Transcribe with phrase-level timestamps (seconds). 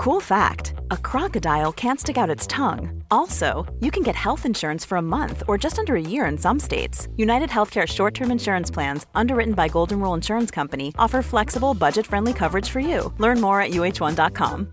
[0.00, 3.04] Cool fact a crocodile can't stick out its tongue.
[3.10, 6.38] Also, you can get health insurance for a month or just under a year in
[6.38, 7.08] some states.
[7.16, 12.06] United Healthcare short term insurance plans, underwritten by Golden Rule Insurance Company, offer flexible, budget
[12.06, 13.12] friendly coverage for you.
[13.18, 14.72] Learn more at uh1.com.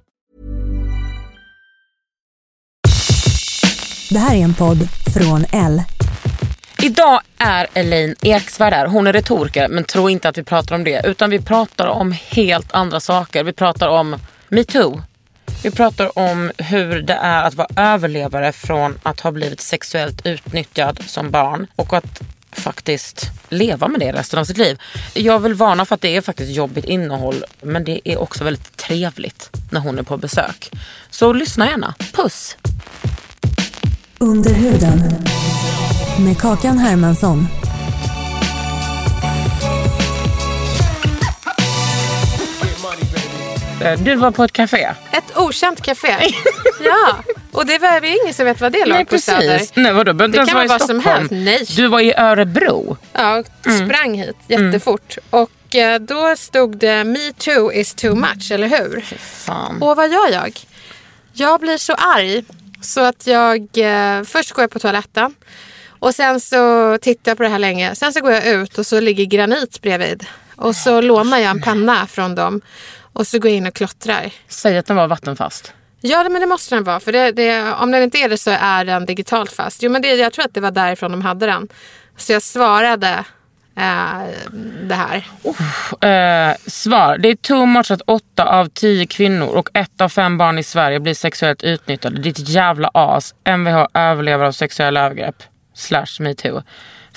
[4.10, 4.78] Det här är en podd
[5.14, 5.84] från L.
[6.84, 8.88] Idag är Elaine Eksvärd här.
[8.88, 11.02] Hon är retoriker men tro inte att vi pratar om det.
[11.06, 13.44] Utan vi pratar om helt andra saker.
[13.44, 14.16] Vi pratar om
[14.50, 15.02] metoo.
[15.68, 21.04] Vi pratar om hur det är att vara överlevare från att ha blivit sexuellt utnyttjad
[21.08, 21.68] som barn.
[21.76, 24.80] Och att faktiskt leva med det resten av sitt liv.
[25.14, 27.44] Jag vill varna för att det är faktiskt jobbigt innehåll.
[27.62, 30.72] Men det är också väldigt trevligt när hon är på besök.
[31.10, 31.94] Så lyssna gärna.
[32.14, 32.58] Puss!
[34.18, 35.00] Under huden.
[36.20, 37.48] Med Kakan Hermansson.
[43.98, 44.94] Du var på ett café.
[45.12, 46.16] Ett okänt café.
[46.84, 47.16] ja,
[47.52, 49.62] och det var vi är ingen som vet vad det låg på Söder.
[49.74, 50.14] Nej, vadå?
[50.14, 51.32] Det kan vara vad som helst.
[51.32, 51.66] Nej.
[51.76, 52.98] Du var i Örebro.
[53.14, 55.18] Ja, och sprang hit jättefort.
[55.30, 59.06] Och eh, då stod det Me too is too much, eller hur?
[59.20, 59.82] Fan.
[59.82, 60.60] Och vad gör jag?
[61.34, 62.44] Jag blir så arg
[62.82, 65.36] så att jag eh, först går jag på toaletten
[66.00, 67.96] och sen så tittar jag på det här länge.
[67.96, 70.26] Sen så går jag ut och så ligger granit bredvid.
[70.58, 72.62] Och så lånar jag en penna från dem
[73.14, 74.32] och så går jag in och klottrar.
[74.48, 75.74] Säg att den var vattenfast.
[76.02, 77.00] Ja, men det måste den vara.
[77.00, 79.84] För det, det, om den inte är det så är den digitalt fast.
[79.84, 81.68] Jo, men det, jag tror att det var därifrån de hade den.
[82.18, 83.24] Så jag svarade
[83.78, 84.22] eh,
[84.84, 85.16] det här.
[86.02, 87.18] Eh, svar.
[87.18, 90.64] Det är too much att åtta av tio kvinnor och ett av fem barn i
[90.64, 92.22] Sverige blir sexuellt utnyttjade.
[92.22, 93.36] Ditt jävla as.
[93.44, 95.44] Mvh överlever av sexuella övergrepp.
[95.76, 96.62] Slash metoo.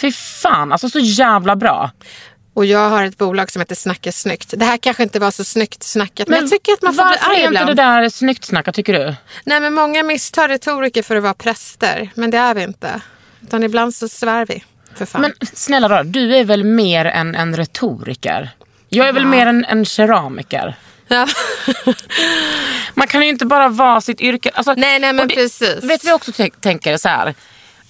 [0.00, 1.91] Fy fan, alltså så jävla bra.
[2.55, 4.55] Och jag har ett bolag som heter Snacka snyggt.
[4.56, 6.28] Det här kanske inte var så snyggt snackat.
[6.28, 7.69] Men, jag tycker att man får bli varför arg är inte ibland.
[7.69, 9.15] det där snyggt snackat tycker du?
[9.44, 12.11] Nej, men många misstar retoriker för att vara präster.
[12.15, 13.00] Men det är vi inte.
[13.43, 14.65] Utan ibland så svär vi.
[14.94, 15.21] För fan.
[15.21, 18.50] Men snälla rara, du är väl mer än en retoriker?
[18.88, 20.77] Jag är väl mer en, en keramiker?
[21.09, 21.27] ja.
[22.94, 24.50] Man kan ju inte bara vara sitt yrke.
[24.55, 25.84] Alltså, Nej, nej, men det, precis.
[25.84, 27.34] Vet vi också tänker så här.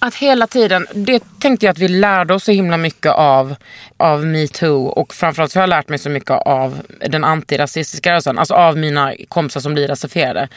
[0.03, 3.55] Att hela tiden, det tänkte jag att vi lärde oss så himla mycket av,
[3.97, 8.39] av metoo och framförallt så har jag lärt mig så mycket av den antirasistiska rörelsen.
[8.39, 10.47] Alltså av mina kompisar som blir rasifierade.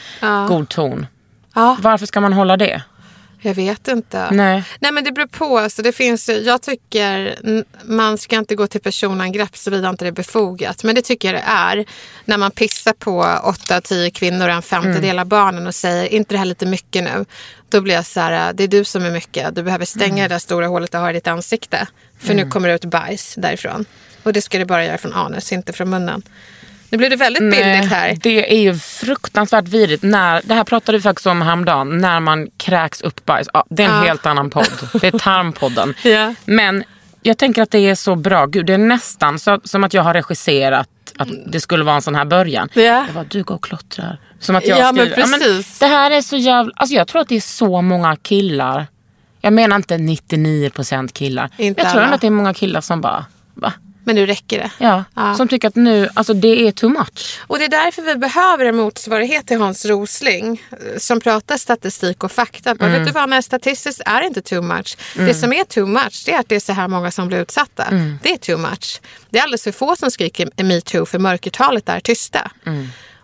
[0.47, 1.07] God ton.
[1.55, 2.81] ja, Varför ska man hålla det?
[3.41, 4.31] Jag vet inte.
[4.31, 4.63] Nej.
[4.79, 5.57] Nej men det beror på.
[5.59, 7.35] Alltså, det finns, jag tycker
[7.83, 10.83] man ska inte gå till personangrepp såvida inte det är befogat.
[10.83, 11.85] Men det tycker jag det är.
[12.25, 16.13] När man pissar på åtta av tio kvinnor och en femtedel av barnen och säger
[16.13, 17.25] inte det här lite mycket nu.
[17.69, 19.55] Då blir jag så här, det är du som är mycket.
[19.55, 21.87] Du behöver stänga det där stora hålet du har i ditt ansikte.
[22.19, 23.85] För nu kommer det ut bajs därifrån.
[24.23, 26.23] Och det ska du bara göra från anus, inte från munnen.
[26.89, 28.17] Nu blir det väldigt billigt här.
[28.21, 30.03] Det är ju fruktansvärt vidrigt.
[30.03, 31.97] När, det här pratade vi faktiskt om häromdagen.
[31.97, 33.47] När man kräks upp bajs.
[33.53, 34.01] Ja, det är en Ja.
[34.01, 34.89] helt annan podd.
[35.01, 35.93] Det är Tarmpodden.
[36.03, 36.33] Ja.
[36.45, 36.83] Men
[37.21, 38.45] jag tänker att det är så bra.
[38.45, 42.01] Gud, det är nästan så, som att jag har regisserat att det skulle vara en
[42.01, 42.69] sån här början.
[42.73, 42.81] Ja.
[42.81, 44.19] Jag bara, du går och klottrar.
[44.39, 45.27] Som att jag Ja, men skriver.
[45.27, 45.79] precis.
[45.79, 46.71] det här är så jävla...
[46.75, 48.87] Alltså jag tror att det är så många killar.
[49.41, 51.49] Jag menar inte 99% killar.
[51.57, 53.73] Inte jag tror ändå att det är många killar som bara, va?
[54.05, 54.71] Men nu räcker det.
[54.77, 55.35] Ja, Ja.
[55.35, 57.39] som tycker att nu, alltså det är too much.
[57.47, 62.23] Och det är därför vi behöver en motsvarighet till Hans Rosling eh, som pratar statistik
[62.23, 62.75] och fakta.
[62.75, 64.97] Bara, Vet du vad, nej, statistiskt är inte too much.
[65.15, 67.37] Det som är too much det är att det är så här många som blir
[67.41, 67.85] utsatta.
[68.23, 69.01] Det är too much.
[69.29, 72.51] Det är alldeles för få som skriker metoo för mörkertalet är tysta.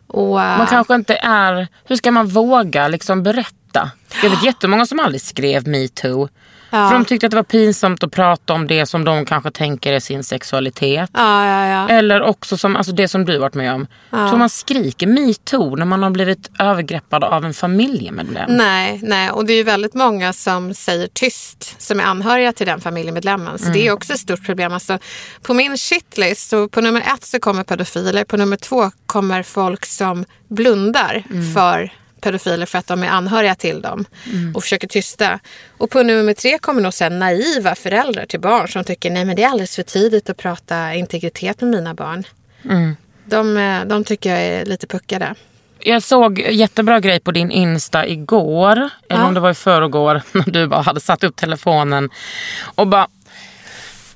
[0.08, 1.68] Och, eh, Man kanske inte är...
[1.86, 3.92] Hur ska man våga liksom berätta?
[4.24, 6.30] Jag vet jättemånga som aldrig skrev metoo.
[6.74, 6.90] Ja.
[6.90, 9.94] För de tyckte att det var pinsamt att prata om det som de kanske tänker
[9.94, 11.10] är sin sexualitet.
[11.14, 11.90] Ja, ja, ja.
[11.90, 13.88] Eller också som, alltså det som du varit med om.
[14.10, 18.46] Tror man skriker metoo när man har blivit övergreppad av en familjemedlem.
[18.58, 22.82] Nej, nej, och det är väldigt många som säger tyst som är anhöriga till den
[22.82, 23.58] familjemedlemmen.
[23.60, 23.74] Så Mm.
[23.74, 24.74] det är också ett stort problem.
[24.74, 24.98] Alltså,
[25.42, 28.24] på min shitlist, så på nummer ett så kommer pedofiler.
[28.24, 31.54] På nummer två kommer folk som blundar Mm.
[31.54, 31.92] för
[32.22, 34.56] pedofiler för att de är anhöriga till dem Mm.
[34.56, 35.40] och försöker tysta.
[35.78, 39.36] Och på nummer tre kommer nog sen naiva föräldrar till barn som tycker nej men
[39.36, 42.24] det är alldeles för tidigt att prata integritet med mina barn.
[42.66, 42.96] Mm.
[43.26, 45.36] De, eh, de tycker jag är lite puckade.
[45.80, 48.72] jag såg jättebra grej på din Insta igår.
[48.78, 48.90] Eller
[49.22, 49.26] Ja.
[49.28, 50.22] om det var i förrgår.
[50.32, 52.10] När du bara hade satt upp telefonen.
[52.76, 53.08] Och bara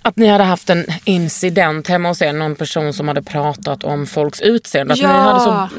[0.02, 2.34] att ni hade haft en incident hemma hos er.
[2.34, 4.94] Någon person som hade pratat om folks utseende.
[4.94, 5.08] Att Ja.
[5.08, 5.70] ni hade så,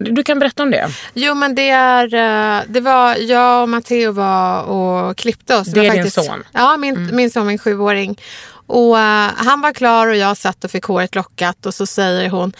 [0.00, 0.88] du kan berätta om det.
[1.14, 5.66] Jo men det är, eh, det var jag och Matteo var och klippte oss.
[5.68, 6.44] Det var är din son?
[6.52, 8.18] Ja, min, min son, min sjuåring.
[8.66, 12.28] Och eh, han var klar och jag satt och fick håret lockat och så säger
[12.30, 12.52] hon,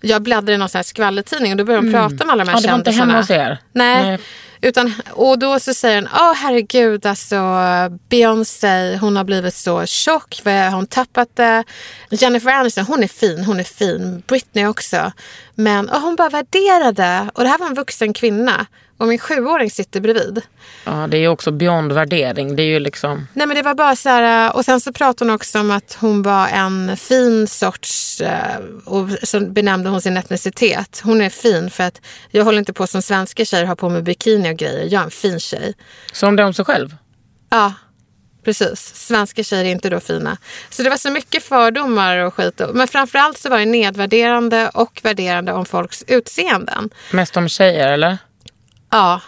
[0.00, 2.50] jag bläddrar i någon sån här skvallertidning och då börjar hon prata med alla de
[2.50, 3.12] här Ja, det var inte kändisarna.
[3.12, 3.58] hemma hos er?
[3.72, 4.02] Nej.
[4.04, 4.18] Nej.
[4.64, 7.36] Utan, och då så säger hon, åh herregud alltså
[8.08, 11.64] Beyoncé, hon har blivit så tjock, har hon tappat det?
[12.10, 14.22] Jennifer Aniston, hon är fin, hon är fin.
[14.26, 15.12] Britney också.
[15.54, 18.66] Men och hon bara värderade, och det här var en vuxen kvinna.
[18.98, 20.42] Och min sjuåring sitter bredvid.
[20.84, 22.56] Ja, det är ju också beyond värdering.
[22.56, 23.26] Det är ju liksom...
[23.32, 25.96] Nej men det var bara så här, och sen så pratade hon också om att
[26.00, 31.00] hon var en fin sorts, eh, och så benämnde hon sin etnicitet.
[31.04, 32.00] Hon är fin för att
[32.30, 34.88] jag håller inte på som svenska tjejer har på med bikini och grejer.
[34.90, 35.74] Jag är en fin tjej.
[36.12, 36.96] Så om det om sig själv?
[37.50, 37.72] Ja,
[38.44, 38.94] precis.
[38.94, 40.36] Svenska tjejer är inte då fina.
[40.70, 42.60] Så det var så mycket fördomar och skit.
[42.74, 46.90] Men framförallt så var det nedvärderande och värderande om folks utseenden.
[47.10, 48.18] Mest om tjejer eller?
[48.94, 49.20] Ja,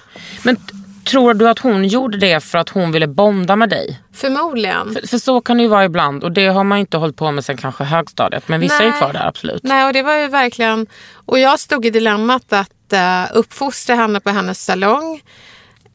[0.42, 0.56] Men
[1.04, 4.00] tror du att hon gjorde det för att hon ville bonda med dig?
[4.14, 4.94] förmodligen.
[4.94, 7.30] För, för så kan det ju vara ibland och det har man inte hållit på
[7.30, 8.48] med sen kanske högstadiet.
[8.48, 8.98] Men vissa är Nej.
[8.98, 9.62] kvar där absolut.
[9.62, 10.86] Nej, och det var ju verkligen...
[11.26, 15.20] Och jag stod i dilemmat att uh, uppfostra henne på hennes salong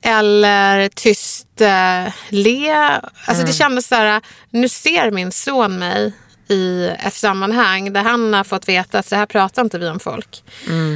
[0.02, 2.74] eller tyst uh, le.
[3.26, 6.14] Alltså det kändes så här, nu ser min son mig
[6.52, 10.00] i ett sammanhang där han har fått veta att så här pratar inte vi om
[10.00, 10.44] folk.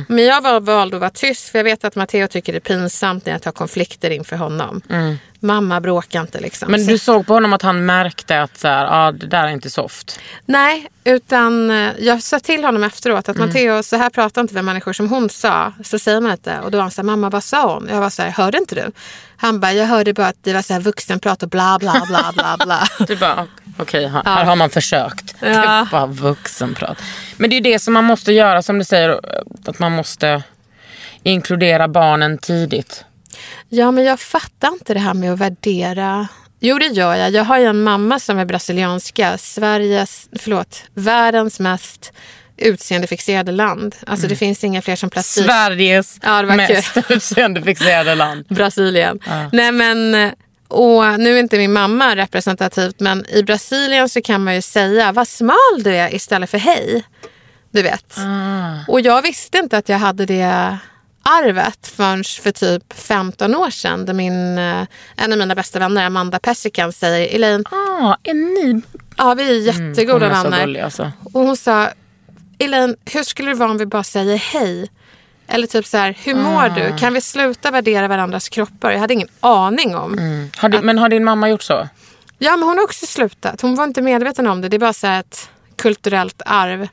[0.08, 2.78] Men jag var vald att vara tyst för jag vet att Matteo tycker det är
[2.78, 4.82] pinsamt när jag tar konflikter inför honom.
[5.40, 6.72] Mamma bråkar inte liksom.
[6.72, 9.48] Men du såg på honom att han märkte att så här, ah, det där är
[9.48, 10.20] inte soft.
[10.46, 14.62] Nej, utan eh, jag sa till honom efteråt att Matteo, så här pratar inte vi
[14.62, 15.74] människor som hon sa.
[15.84, 16.60] Så säger man inte.
[16.60, 17.88] Och då var han så här, mamma vad sa hon?
[17.90, 18.92] Jag var så här, hörde inte du?
[19.38, 22.32] Han bara, jag hörde bara att det var så här vuxenprat och bla bla bla
[22.34, 22.88] bla bla.
[23.08, 25.40] Du bara, okej, här, här har man försökt.
[25.40, 25.64] Det Ja.
[25.64, 26.98] är bara vuxenprat.
[27.38, 29.20] Men det är det som man måste göra, som du säger,
[29.66, 30.44] att man måste
[31.24, 33.06] inkludera barnen tidigt.
[33.70, 36.28] ja, men jag fattar inte det här med att värdera.
[36.60, 37.32] Jo, det gör jag.
[37.32, 39.38] Jag har ju en mamma som är brasilianska.
[39.38, 42.14] Sveriges, förlåt, världens mest
[42.58, 43.96] utseendefixerade land.
[44.08, 45.46] Alltså det finns inga fler som plastik.
[45.46, 48.46] Sveriges Ja, det mest utseendefixerade land.
[48.50, 49.20] Brasilien.
[49.52, 50.32] Nej men,
[50.68, 55.12] och nu är inte min mamma representativt men i Brasilien så kan man ju säga
[55.12, 57.04] vad smal du är istället för hej.
[57.72, 58.16] Du vet.
[58.88, 60.78] Och jag visste inte att jag hade det
[61.24, 64.06] arvet förrän för typ 15 år sedan.
[64.06, 64.86] Där min, eh,
[65.18, 68.82] en av mina bästa vänner, Amanda Persikan, säger Elaine, Ah, är ni...
[69.18, 70.66] ja vi är jättegoda Hon är så vänner.
[70.66, 71.12] gullig alltså.
[71.34, 71.90] Och hon sa,
[72.60, 74.90] Elaine, hur skulle det vara om vi bara säger hej?
[75.48, 76.70] Eller typ så här, hur mår Ah.
[76.70, 76.98] du?
[76.98, 78.92] Kan vi sluta värdera varandras kroppar?
[78.92, 80.18] Jag hade ingen aning om.
[80.58, 81.88] Har din, men har din mamma gjort så?
[82.38, 83.62] Ja, men hon har också slutat.
[83.62, 84.70] Hon var inte medveten om det.
[84.70, 86.88] Det är bara så ett kulturellt arv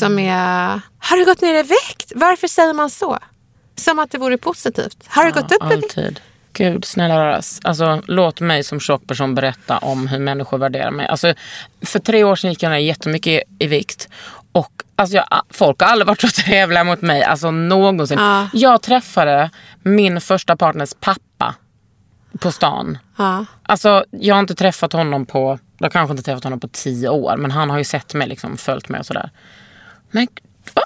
[0.00, 2.12] som är, har du gått ner i vikt?
[2.14, 3.18] Varför säger man så?
[3.76, 4.96] Som att det vore positivt.
[5.06, 5.98] Har du gått upp i vikt?
[5.98, 6.20] Alltid.
[6.52, 7.60] Gud, snälla raras.
[7.64, 11.06] Alltså, låt mig som tjock person berätta om hur människor värderar mig.
[11.06, 11.34] Alltså,
[11.82, 14.08] för tre år sedan gick jag ner jättemycket i, i vikt.
[14.52, 17.22] Och alltså, jag, folk har aldrig varit så trevliga mot mig.
[17.22, 18.18] Alltså någonsin.
[18.18, 18.48] Ja.
[18.52, 19.50] Jag träffade
[19.82, 21.54] min första partners pappa
[22.38, 22.98] på stan.
[23.16, 23.44] Ja.
[23.62, 27.08] Alltså, jag har inte träffat honom på, jag har kanske inte träffat honom på tio
[27.08, 27.36] år.
[27.36, 29.30] Men han har ju sett mig, liksom, följt mig och sådär.
[30.10, 30.28] Men
[30.74, 30.82] va?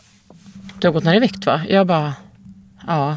[0.79, 1.61] Du har gått ner i vikt va?
[1.69, 2.15] Jag bara,
[2.87, 3.17] ja.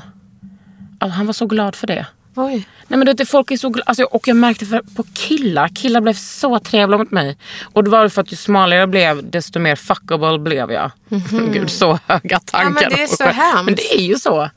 [1.00, 2.06] Alltså, han var så glad för det.
[2.38, 2.68] Oj.
[2.88, 3.84] Nej men det, folk är så glada.
[3.90, 5.68] Alltså, och jag märkte för, på killar.
[5.68, 7.38] Killar blev så trevliga mot mig.
[7.74, 10.92] Och det var för att ju smalare jag blev desto mer fuckable blev jag.
[11.54, 12.70] Gud så höga tankar.
[12.70, 12.74] Mhm.
[12.82, 13.66] men det är så hemskt.
[13.66, 14.50] Men det är ju så.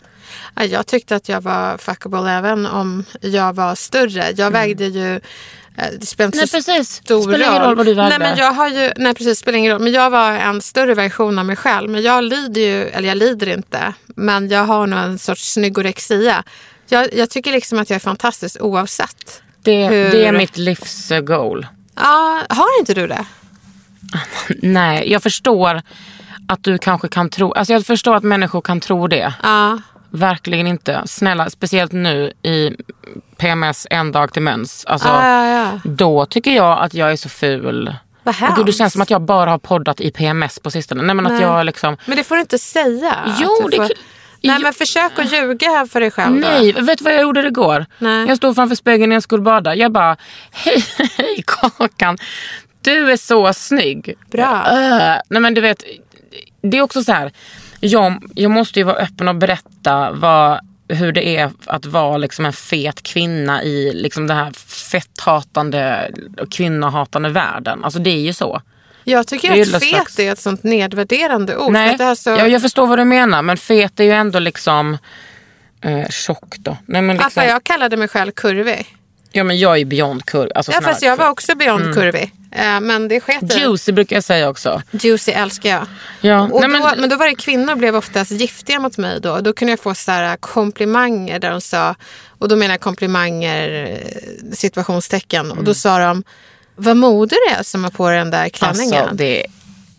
[0.55, 4.33] Ja, Jag tyckte att jag var fuckable även om jag var större.
[4.37, 5.15] Jag vägde ju...
[5.15, 5.21] eh,
[6.01, 6.91] Det spelar inte Nej, så precis.
[6.91, 8.19] stor Spelar ingen roll vad du vägde.
[8.19, 9.39] Nej, men jag har ju, nej, precis.
[9.39, 9.81] Spelar ingen roll.
[9.83, 11.91] Men jag var en större version av mig själv.
[11.91, 13.93] Men jag lider ju, eller jag lider inte.
[14.07, 16.45] Men jag har nog en sorts snyggorexia.
[16.91, 19.43] Jag, jag tycker liksom att jag är fantastisk oavsett.
[19.63, 21.67] Det, Hur- det är mitt livs eh, goal.
[21.95, 23.25] Ja, har inte du det?
[24.63, 25.83] Nej, jag förstår
[26.49, 27.53] att du kanske kan tro...
[27.53, 29.35] Alltså jag förstår att människor kan tro det.
[29.43, 29.79] Ja.
[30.11, 31.03] Verkligen inte.
[31.07, 32.71] Snälla, speciellt nu i
[33.37, 34.85] PMS en dag till mens.
[34.85, 35.81] Alltså, Ja, ja, ja.
[35.85, 37.95] Då tycker jag att jag är så ful.
[38.23, 41.03] Vad Gud, det känns som att jag bara har poddat i PMS på sistone.
[41.03, 41.43] Nej men att Nej.
[41.43, 41.97] jag liksom...
[42.07, 43.17] Men det får du inte säga.
[43.41, 43.89] Jo, att det får...
[44.43, 46.49] Nej, men försök att ljuga för dig själv då.
[46.49, 47.87] Nej, vet du vad jag gjorde igår?
[47.99, 48.29] Nej.
[48.29, 49.75] Jag stod framför spegeln när jag skulle bada.
[49.75, 50.17] Jag bara,
[50.51, 50.85] hej,
[51.17, 52.19] hej Kakan.
[52.83, 54.15] Du är så snygg.
[54.31, 54.67] Bra.
[54.71, 55.85] Äh, nej men du vet,
[56.63, 57.33] det är också så här.
[57.81, 62.47] jag, jag måste ju vara öppen och berätta vad, hur det är att vara liksom
[62.47, 64.51] en fet kvinna i liksom den här
[64.91, 67.85] fetthatande och kvinnohatande världen.
[67.85, 68.63] Alltså det är ju så.
[69.05, 71.73] Jag tycker Det att fet slags- är ett sånt nedvärderande ord.
[71.73, 72.31] Nej, det så...
[72.31, 74.99] ja, jag förstår vad du menar men fet är ju ändå liksom
[75.85, 76.77] eh, tjock då.
[76.87, 78.97] Nej, men Ja, liksom, för jag kallade mig själv kurvig.
[79.33, 80.51] Ja men jag är beyond kurv.
[80.55, 82.33] Alltså, Ja, fast jag var också beyond kurvig.
[82.53, 83.57] Eh, Men det sket.
[83.59, 84.83] Juicy brukar jag säga också.
[84.91, 85.87] Juicy älskar jag.
[86.21, 86.41] Ja.
[86.43, 87.09] Och Nej, då, men- men...
[87.11, 89.41] då var det kvinnor blev oftast giftiga mot mig då.
[89.41, 91.95] Då kunde jag få så här komplimanger där de sa,
[92.39, 95.51] och då menar jag komplimanger eh, situationstecken.
[95.51, 96.25] Och då sa de,
[96.81, 99.01] vad modig du är som har på den där klänningen.
[99.03, 99.47] Alltså det...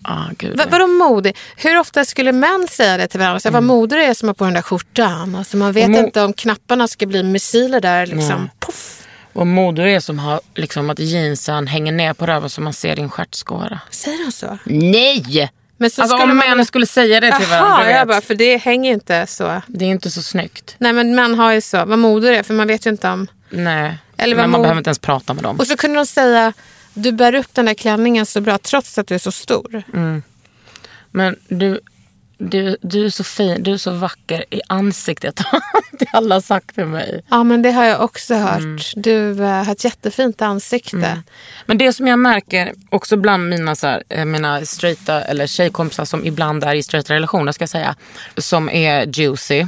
[0.04, 0.58] Ah, gud.
[0.58, 1.38] Va, vadå modig?
[1.56, 3.40] Hur ofta skulle män säga det till varandra?
[3.40, 5.36] Så, här, Vad modig du är som har på den där skjortan.
[5.36, 6.02] Alltså, man vet Mm.
[6.02, 8.06] Mo- inte om knapparna ska bli missiler där.
[8.06, 8.50] Liksom.
[8.60, 9.08] Puff.
[9.34, 12.96] Och moder är som har liksom att jeansen hänger ner på röven så man ser
[12.96, 13.80] din stjärtskåra.
[13.90, 14.58] Säger de så?
[14.66, 15.52] Nej!
[15.78, 17.70] Men så Alltså skulle om man män skulle säga det till varandra.
[17.78, 19.62] Jaha, du jag bara, för det hänger inte så.
[19.68, 20.76] Det är inte så snyggt.
[20.78, 23.10] Nej men män har ju så, vad modig du är, för man vet ju inte
[23.10, 23.28] om...
[23.50, 23.98] Nej.
[24.22, 25.60] Eller Men man mod- behöver inte ens prata med dem.
[25.60, 26.54] Och så kunde de säga,
[26.94, 29.84] du bär upp den där klänningen så bra trots att du är så stor.
[31.12, 31.80] Men du,
[32.38, 35.36] du, du är så fin, du är så vacker i ansiktet.
[35.92, 37.24] det har alla sagt till mig.
[37.30, 38.60] Ja men det har jag också hört.
[38.60, 38.80] Mm.
[38.96, 41.22] Du eh, har ett jättefint ansikte.
[41.66, 46.06] Men det som jag märker också bland mina, så här, eh, mina straighta eller tjejkompisar
[46.06, 47.96] som ibland är i straighta relationer ska jag säga.
[48.38, 49.66] Som är juicy.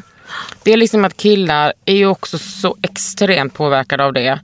[0.64, 4.40] Det är liksom att killar är ju också så extremt påverkade av det.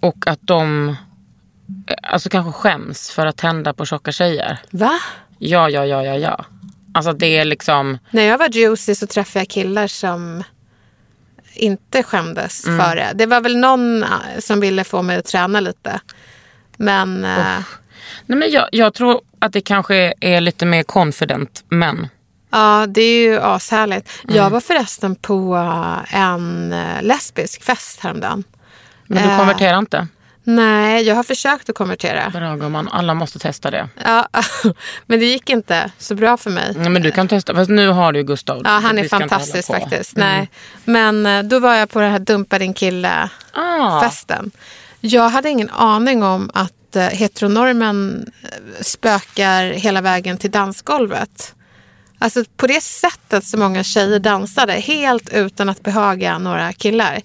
[0.00, 0.88] Och att de
[1.86, 4.58] eh, alltså kanske skäms för att tända på tjocka tjejer.
[4.70, 4.98] Va?
[5.38, 6.44] Ja, ja, ja, ja, ja.
[6.94, 7.98] Alltså det är liksom...
[8.10, 10.42] När jag var juicy så träffade jag killar som
[11.54, 12.80] inte skämdes Mm.
[12.84, 13.12] för det.
[13.14, 16.00] Det var väl någon eh, som ville få mig att träna lite.
[16.76, 17.58] Men eh,
[18.26, 22.08] Nej, men jag, jag tror att det kanske är lite mer confident män.
[22.54, 24.08] Ja, det är ju ashärligt.
[24.24, 24.36] Mm.
[24.36, 28.44] Jag var förresten på eh, en eh, lesbisk fest häromdagen.
[29.06, 29.38] Men du Eh.
[29.38, 30.06] konverterar inte?
[30.46, 32.30] Nej, jag har försökt att konvertera.
[32.30, 33.88] Bra gumman, alla måste testa det.
[34.04, 34.28] Ja,
[35.06, 36.74] men det gick inte så bra för mig.
[36.76, 37.54] Nej, men du kan testa.
[37.54, 38.60] Fast nu har du ju Gustav.
[38.64, 40.16] Ja, han är fantastisk faktiskt.
[40.16, 40.50] Nej.
[40.84, 44.50] Men då var jag på den här dumpa din kille-festen.
[44.54, 44.58] Ah,
[45.00, 46.72] Jag hade ingen aning om att
[47.12, 48.30] heteronormen
[48.80, 51.54] spökar hela vägen till dansgolvet.
[52.24, 57.20] Alltså på det sättet som många tjejer dansade, helt utan att behaga några killar,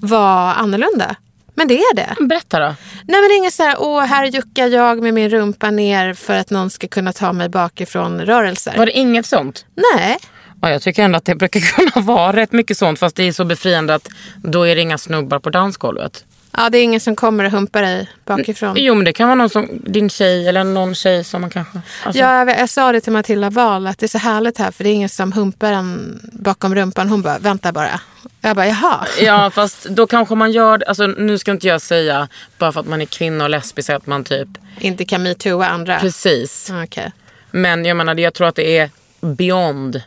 [0.00, 1.16] var annorlunda.
[1.54, 2.14] Men det är det.
[2.20, 2.66] berätta då.
[2.66, 6.14] Nej men det är inget så här, åh här juckar jag med min rumpa ner
[6.14, 8.76] för att någon ska kunna ta mig bakifrån rörelser.
[8.76, 9.64] Var det inget sånt?
[9.94, 10.18] Nej.
[10.62, 12.98] Ja, jag tycker ändå att det brukar kunna vara rätt mycket sånt.
[12.98, 16.24] Fast det är så befriande att då är det inga snubbar på dansgolvet.
[16.56, 18.74] Ja, det är ingen som kommer och humpar dig bakifrån.
[18.78, 21.80] Jo men det kan vara någon som, din tjej eller någon tjej som man kanske...
[22.04, 24.70] Alltså, Ja, jag, jag sa det till Matilda Wahl att det är så härligt här
[24.70, 27.08] för det är ingen som humpar en bakom rumpan.
[27.08, 28.00] Hon bara, vänta bara.
[28.40, 29.06] Jag bara, jaha.
[29.20, 32.28] Ja fast då kanske man gör alltså nu ska inte jag säga
[32.58, 34.48] bara för att man är kvinna och lesbisk att man typ,
[34.80, 35.98] Inte kan metooa andra.
[36.00, 36.70] precis.
[36.84, 37.12] Okej.
[37.50, 38.90] Men jag menar jag tror att det är
[39.20, 40.02] beyond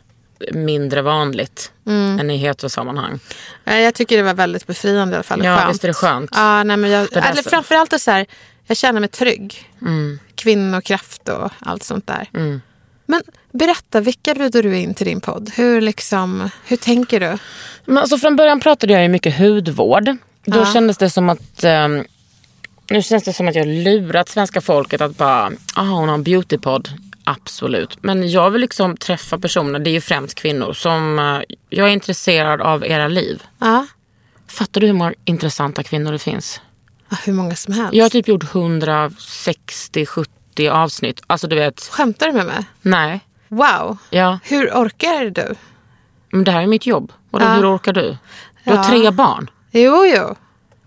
[0.51, 2.19] mindre vanligt Mm.
[2.19, 3.19] än i heterosammanhang.
[3.63, 5.43] Jag tycker det var väldigt befriande i alla fall.
[5.45, 5.73] Ja, skönt.
[5.73, 6.29] visst är det skönt.
[6.33, 8.25] Ja, nej, men jag, eller framförallt så här,
[8.67, 9.69] jag känner mig trygg.
[9.81, 10.19] Mm.
[10.35, 12.27] Kvinnokraft och allt sånt där.
[13.05, 13.21] Men
[13.51, 15.51] berätta, vilka bjuder du in till din podd?
[15.55, 17.37] Hur, liksom, hur tänker du?
[17.85, 20.05] Men alltså från början pratade jag ju mycket hudvård.
[20.45, 20.73] Då Ja.
[20.73, 22.03] kändes det som att ehm,
[22.89, 26.23] nu känns det som att jag lurat svenska folket att bara, ah hon har en
[26.23, 26.89] beautypodd.
[27.23, 28.03] Absolut.
[28.03, 31.39] Men jag vill liksom träffa personer, det är ju främst kvinnor, som eh,
[31.69, 33.43] jag är intresserad av era liv.
[33.59, 33.87] Ja.
[34.47, 36.61] Fattar du hur många intressanta kvinnor det finns?
[37.09, 37.93] Ja, hur många som helst.
[37.93, 41.21] Jag har typ gjort 160-70 avsnitt.
[41.27, 42.65] Alltså du vet, Skämtar du med mig?
[42.81, 43.19] nej.
[43.47, 43.97] Wow.
[44.09, 45.55] Ja, Hur orkar du?
[46.31, 47.11] men det här är mitt jobb.
[47.31, 47.53] Och då, Ja.
[47.53, 48.17] hur orkar du?
[48.63, 48.83] Du har Ja.
[48.83, 49.49] tre barn.
[49.71, 50.35] Jo, jo.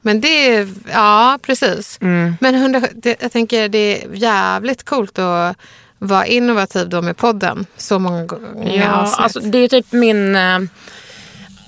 [0.00, 1.98] Men det är, ja precis.
[2.00, 2.36] Mm.
[2.40, 5.56] Men 100, det, jag tänker det är jävligt coolt att
[5.98, 7.66] vara innovativ då med podden.
[7.76, 9.20] Så många gånger Ja, avsnitt.
[9.20, 10.36] alltså det är typ min...
[10.36, 10.58] Eh,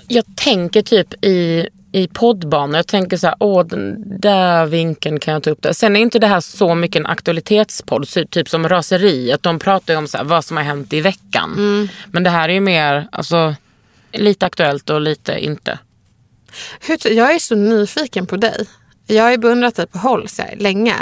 [0.09, 2.77] jag tänker typ i, i poddbanor.
[2.77, 5.73] Jag tänker så här, åh den där vinkeln kan jag ta upp där.
[5.73, 9.43] Sen är inte det här så mycket en aktualitetspodd, typ som raseriet.
[9.43, 11.53] De pratar ju om så här, vad som har hänt i veckan.
[11.57, 11.89] Mm.
[12.07, 13.55] Men det här är ju mer, alltså
[14.13, 15.79] lite aktuellt och lite inte.
[16.81, 18.67] Hur, jag är så nyfiken på dig.
[19.07, 20.95] Jag har ju beundrat dig på håll så här, länge.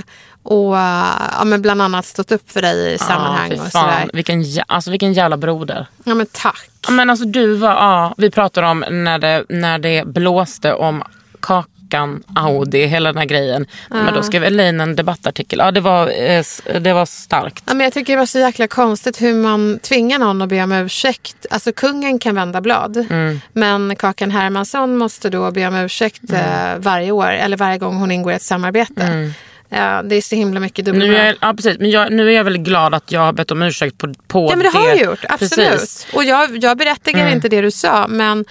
[0.47, 4.11] Och äh, ja, men bland annat stått upp för dig i sammanhang Ja, och sådär.
[4.13, 5.87] vilken, alltså, vilken jävla broder.
[6.05, 6.69] Ja men tack.
[6.87, 11.03] Ja, Men alltså du var, ja, vi pratade om när det, när det blåste om
[11.41, 13.67] kak, Macan, Audi, hela den här grejen.
[13.91, 15.59] Men då skrev Elaine en debattartikel.
[15.59, 16.45] Ja, det var, eh,
[16.81, 17.63] det var starkt.
[17.67, 20.63] Ja, men jag tycker det var så jäkla konstigt hur man tvingar någon att be
[20.63, 21.47] om ursäkt.
[21.51, 22.97] Alltså kungen kan vända blad.
[23.11, 23.41] Mm.
[23.53, 26.43] Men Kakan Hermansson måste då be om ursäkt Mm.
[26.73, 27.31] eh, varje år.
[27.31, 29.33] Eller varje gång hon ingår i ett samarbete.
[29.69, 31.13] Ja, det är så himla mycket dubbelmoral.
[31.15, 31.79] Nu är, jag, ja, precis.
[31.79, 34.49] Men jag, nu är jag väldigt glad att jag har bett om ursäkt på, på
[34.51, 35.71] Ja men det har du gjort, absolut.
[35.71, 36.07] Precis.
[36.15, 37.33] Och jag, jag berättigar Mm.
[37.33, 38.45] inte det du sa men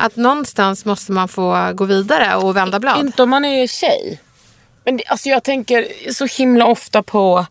[0.00, 3.00] att någonstans måste man få gå vidare och vända blad.
[3.00, 4.20] Inte om man är tjej.
[4.84, 7.46] Men det, alltså jag tänker så himla ofta på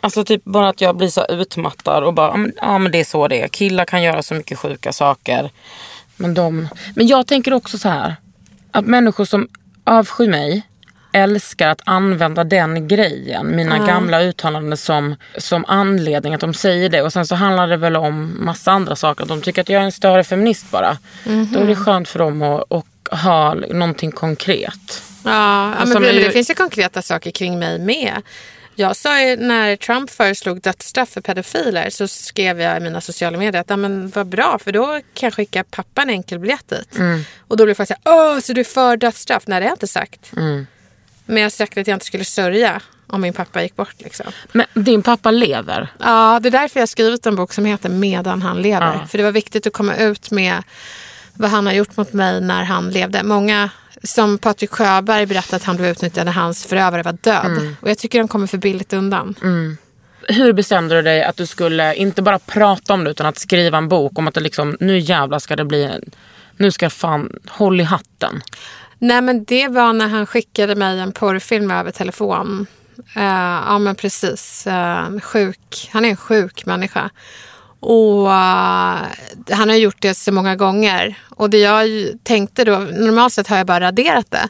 [0.00, 3.28] Alltså typ bara att jag blir så utmattad och bara, ja men det är så
[3.28, 3.48] det är.
[3.48, 5.50] Killar kan göra så mycket sjuka saker.
[6.16, 8.16] Men, de, men jag tänker också så här.
[8.70, 9.48] Att människor som
[9.84, 10.62] avskyr mig
[11.14, 13.56] älskar att använda den grejen.
[13.56, 17.02] Mina gamla uttalanden som, som anledning att de säger det.
[17.02, 19.22] Och sen så handlar det väl om massa andra saker.
[19.22, 20.98] Att de tycker att jag är en större feminist bara.
[21.52, 22.84] Då är det skönt för dem att, att
[23.20, 25.02] ha någonting konkret.
[25.24, 28.22] Ja, ja men det, men- det finns ju konkreta saker kring mig med.
[28.76, 33.38] Jag sa ju när Trump föreslog dödsstraff för pedofiler så skrev jag i mina sociala
[33.38, 36.98] medier att men vad bra för då kan jag skicka pappa en enkelbiljett dit.
[37.48, 39.42] Och då blev folk så här, åh så du är för dödsstraff?
[39.46, 40.32] Nej det har jag inte sagt.
[41.26, 43.94] Men jag sagt att jag inte skulle sörja om min pappa gick bort.
[43.98, 44.26] Liksom.
[44.52, 45.88] Men din pappa lever.
[45.98, 48.94] Ja, det är därför jag har skrivit en bok som heter Medan han lever.
[49.00, 49.06] Ja.
[49.06, 50.62] För det var viktigt att komma ut med
[51.34, 53.22] vad han har gjort mot mig när han levde.
[53.22, 53.70] Många,
[54.02, 57.76] som Patrik Sjöberg berättade att han blev utnyttjad när hans förövare var död.
[57.80, 59.34] Och jag tycker de kommer för billigt undan.
[60.28, 63.78] Hur bestämde du dig att du skulle inte bara prata om det utan att skriva
[63.78, 66.10] en bok om att det liksom, nu jävlar ska det bli, en-
[66.56, 68.42] nu ska fan, håll i hatten.
[69.06, 72.66] Nej men det var när han skickade mig en porrfilm över telefon.
[73.16, 73.22] Eh,
[73.66, 74.66] ja men precis.
[74.66, 75.88] Eh, sjuk.
[75.92, 77.10] Han är en sjuk människa.
[77.80, 78.98] Och eh,
[79.50, 81.18] han har gjort det så många gånger.
[81.28, 81.88] Och det jag
[82.22, 84.48] tänkte då, normalt sett har jag bara raderat det.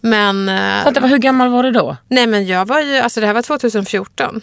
[0.00, 0.46] Men,
[0.84, 1.96] Vänta, hur gammal var du då?
[2.08, 4.40] nej men jag var ju, alltså det här var 2014.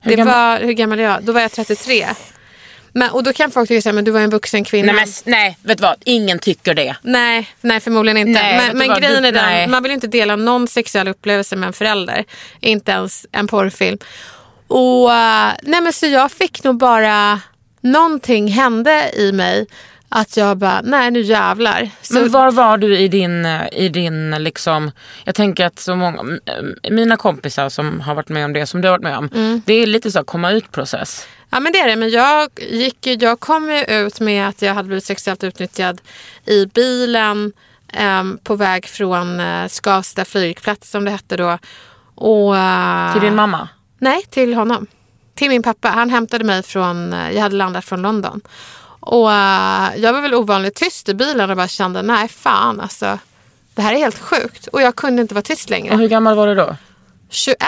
[0.00, 1.24] Hur det gammal- var, hur gammal är jag?
[1.24, 2.06] Då var jag 33.
[2.96, 4.92] Men, och då kan folk tycka men du var en vuxen kvinna.
[4.92, 5.96] Nej, men, nej, vet du vad?
[6.04, 6.96] Ingen tycker det.
[7.02, 8.42] Nej, nej förmodligen inte.
[8.42, 11.72] Nej, men men grejen är den, man vill inte dela någon sexuell upplevelse med en
[11.72, 12.24] förälder.
[12.60, 13.98] Inte ens en porrfilm.
[14.66, 17.40] Och eh, nej men så jag fick nog bara,
[17.80, 19.66] någonting hände i mig.
[20.08, 21.90] Att jag bara, nej nu jävlar.
[22.02, 24.90] Så, Men var var du i din, eh, i din liksom,
[25.24, 26.22] jag tänker att så många,
[26.90, 29.62] mina kompisar som har varit med om det som du har varit med om, Mm.
[29.66, 31.26] det är lite så komma ut process.
[31.50, 31.96] Ja men det är det.
[31.96, 36.00] Men jag, gick, jag kom ju ut med att jag hade blivit sexuellt utnyttjad
[36.46, 37.52] i bilen
[37.92, 41.58] em, på väg från uh, Skavsta flygplats som det hette då.
[42.14, 43.68] Och, eh, Till din mamma?
[43.98, 44.86] Nej, till honom.
[45.34, 45.88] Till min pappa.
[45.88, 48.40] Han hämtade mig från, eh, jag hade landat från London.
[49.06, 53.18] Och eh, jag var väl ovanligt tyst i bilen och bara kände, nej fan alltså.
[53.74, 54.66] Det här är helt sjukt.
[54.66, 55.94] Och jag kunde inte vara tyst längre.
[55.94, 56.76] Och hur gammal var du då?
[57.30, 57.58] 21.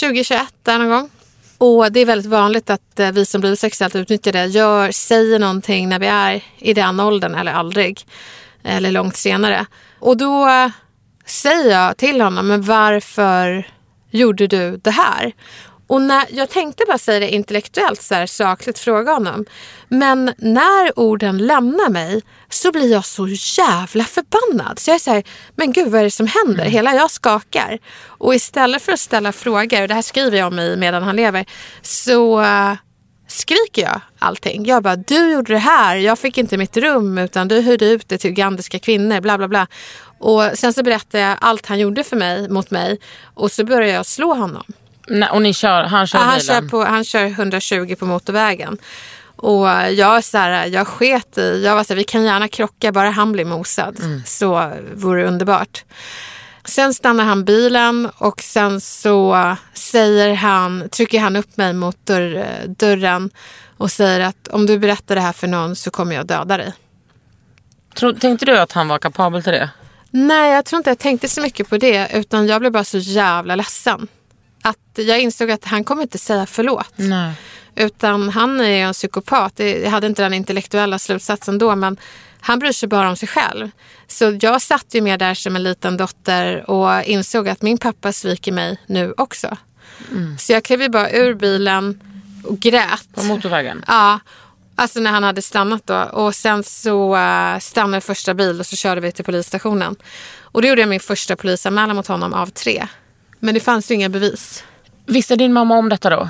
[0.00, 1.10] 2021 där någon gång.
[1.58, 5.88] Och det är väldigt vanligt att eh, vi som blir sexuellt utnyttjade gör, säger någonting
[5.88, 8.06] när vi är i den åldern eller aldrig.
[8.64, 9.66] Eller långt senare.
[9.98, 10.70] Och då eh,
[11.26, 13.66] säger jag till honom, men varför
[14.10, 15.32] gjorde du det här?
[15.88, 19.44] Och när, jag tänkte bara säga det intellektuellt, så här, sakligt fråga honom.
[19.88, 24.78] Men när orden lämnar mig så blir jag så jävla förbannad.
[24.78, 25.24] Så jag är så här,
[25.56, 26.64] men gud vad är det som händer?
[26.64, 27.78] Hela jag skakar.
[28.06, 31.16] Och istället för att ställa frågor, och det här skriver jag om i Medan han
[31.16, 31.46] lever,
[31.82, 32.72] så eh,
[33.28, 34.66] skriker jag allting.
[34.66, 38.08] Jag bara, du gjorde det här, jag fick inte mitt rum utan du hyrde ut
[38.08, 39.66] det till ugandiska kvinnor, bla bla bla.
[40.18, 43.00] Och sen så berättade jag allt han gjorde för mig, mot mig
[43.34, 44.64] och så började jag slå honom.
[45.10, 46.62] Nej, och ni kör, han kör Ja, han, bilen?
[46.62, 48.78] kör på, han kör 120 på motorvägen.
[49.36, 52.92] Och jag, så här, jag sket i, jag var så här, vi kan gärna krocka
[52.92, 53.96] bara han blir mosad.
[54.26, 55.84] Så vore det underbart.
[56.64, 62.44] Sen stannar han bilen och sen så säger han, trycker han upp mig mot dörr,
[62.66, 63.30] dörren
[63.76, 66.72] och säger att om du berättar det här för någon så kommer jag döda dig.
[67.94, 69.70] Tro, tänkte du att han var kapabel till det?
[70.10, 72.98] Nej, jag tror inte jag tänkte så mycket på det utan jag blev bara så
[72.98, 74.08] jävla ledsen.
[74.68, 76.92] Att jag insåg att han kommer inte säga förlåt.
[76.96, 77.34] Nej.
[77.76, 79.52] Utan han är en psykopat.
[79.58, 81.96] Jag hade inte den intellektuella slutsatsen då men
[82.40, 83.70] han bryr sig bara om sig själv.
[84.06, 88.12] Så jag satt ju med där som en liten dotter och insåg att min pappa
[88.12, 89.56] sviker mig nu också.
[90.38, 92.00] Så jag klev ju bara ur bilen
[92.44, 93.08] och grät.
[93.14, 93.84] På motorvägen?
[93.86, 94.20] Ja,
[94.74, 96.02] alltså när han hade stannat då.
[96.02, 99.96] Och sen så uh, stannade första bil och så körde vi till polisstationen.
[100.42, 102.88] Och då gjorde jag min första polisanmälan mot honom av tre.
[103.40, 104.64] Men det fanns ju inga bevis.
[105.06, 106.28] Visste din mamma om detta då?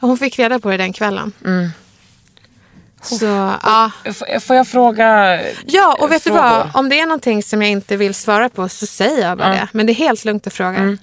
[0.00, 1.32] Hon fick reda på det den kvällen.
[3.02, 3.24] Så,
[3.62, 3.90] ja.
[4.04, 5.40] F- Får jag fråga?
[5.66, 6.42] ja, och vet du frågor?
[6.42, 6.70] vad?
[6.74, 9.68] Om det är någonting som jag inte vill svara på så säger jag bara det.
[9.72, 10.78] Men det är helt lugnt att fråga.
[10.78, 10.98] N-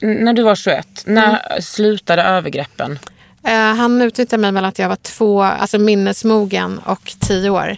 [0.00, 1.62] När du var 21, när Mm.
[1.62, 2.98] slutade övergreppen?
[3.44, 7.76] Eh, han utnyttjade mig mellan att jag var två, alltså minnesmogen och tio år.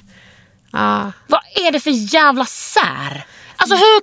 [0.73, 1.13] Ja.
[1.27, 3.27] Vad är det för jävla sär?
[3.57, 4.01] Alltså hur,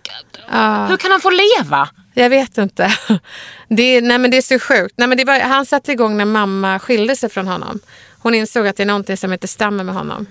[0.87, 1.89] hur kan han få leva?
[2.17, 2.93] Jag vet inte.
[3.67, 4.93] Det är, nej men det är så sjukt.
[4.97, 7.79] Nej men det var, han satte igång när mamma skilde sig från honom.
[8.19, 10.25] Hon insåg att det är någonting som inte stämmer med honom.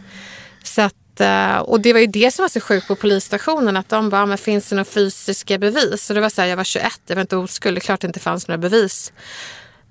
[0.63, 3.77] Så att, eh, och det var ju det som var så sjukt på polisstationen.
[3.77, 6.11] Att de bara, ah, men finns det några fysiska bevis?
[6.11, 7.77] Och det var så här, jag var 21, jag var inte oskuld.
[7.77, 9.13] Det är klart det inte fanns några bevis.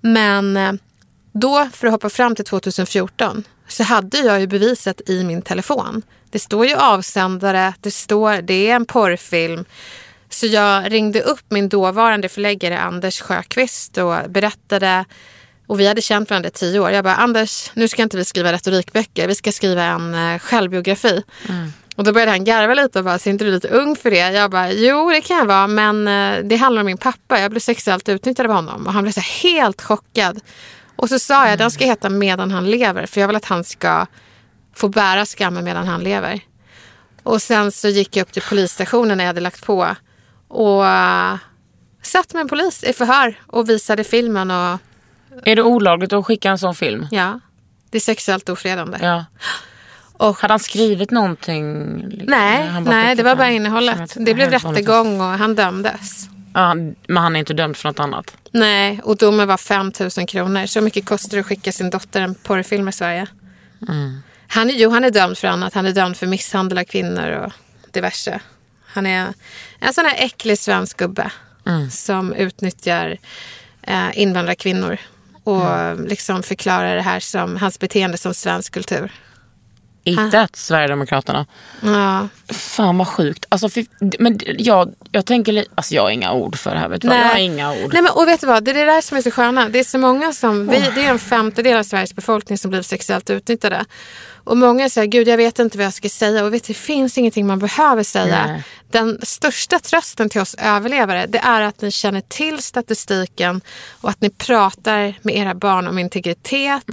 [0.01, 0.73] Men eh,
[1.31, 6.01] då, för att hoppa fram till 2014, så hade jag ju beviset i min telefon.
[6.29, 9.65] Det står ju avsändare, det står, det är en porrfilm.
[10.33, 15.05] Så jag ringde upp min dåvarande förläggare Anders Sjöqvist och berättade
[15.67, 16.91] och vi hade känt varandra i tio år.
[16.91, 21.23] Jag bara, Anders, nu ska inte vi skriva retorikböcker, vi ska skriva en eh, självbiografi.
[21.95, 24.31] Och då började han garva lite och bara, ser inte du lite ung för det?
[24.31, 27.39] Jag bara, jo det kan jag vara, men eh, det handlar om min pappa.
[27.39, 30.39] Jag blev sexuellt utnyttjad av honom och han blev så helt chockad.
[30.95, 33.63] Och så sa jag, den ska heta Medan han lever, för jag vill att han
[33.63, 34.05] ska
[34.75, 36.39] få bära skammen medan han lever.
[37.23, 39.95] Och sen så gick jag upp till polisstationen när jag hade lagt på
[40.53, 41.37] och uh,
[42.01, 44.79] satt med en polis i förhör och visade filmen och
[45.45, 47.07] Är det olagligt att skicka en sån film?
[47.11, 47.39] ja,
[47.89, 48.97] det är sexuellt ofredande.
[49.01, 49.25] Ja.
[50.17, 51.97] Och, Hade han skrivit någonting?
[52.27, 54.13] nej, Han nej, det var bara innehållet.
[54.19, 56.27] Det blev rättegång och han dömdes.
[56.53, 58.37] Ja, han- men han är inte dömd för något annat?
[58.51, 60.65] Nej, och domen var 5 000 kronor.
[60.65, 63.27] Så mycket kostar det att skicka sin dotter en porrfilm i Sverige.
[64.47, 65.73] Han, är- jo, han är dömd för annat.
[65.73, 67.51] Han är dömd för misshandel av kvinnor och
[67.91, 68.39] diverse.
[68.93, 69.33] Han är
[69.79, 71.31] en sån här äcklig svensk gubbe
[71.91, 73.17] som utnyttjar
[73.81, 74.97] eh, invandrarkvinnor
[75.43, 79.11] och liksom förklarar det här som hans beteende som svensk kultur.
[80.05, 81.45] Inte Sverigedemokraterna.
[81.81, 83.45] Ja, Fan vad sjukt.
[83.49, 83.85] Alltså, fy,
[84.19, 86.89] men jag, jag tänker alltså jag har inga ord för det här.
[86.89, 87.17] Vet du vad?
[87.17, 87.93] Jag har inga ord.
[87.93, 88.63] Nej, men, och vet du vad?
[88.63, 89.69] Det är det där som är så sköna.
[89.69, 92.81] Det är så många som, vi, det är en femtedel av Sveriges befolkning som blir
[92.81, 93.85] sexuellt utnyttjade.
[94.43, 96.45] Och många säger, gud jag vet inte vad jag ska säga.
[96.45, 98.45] Och vet, det finns ingenting man behöver säga.
[98.47, 98.63] Nej.
[98.91, 103.61] Den största trösten till oss överlevare, det är att ni känner till statistiken
[104.01, 106.83] och att ni pratar med era barn om integritet.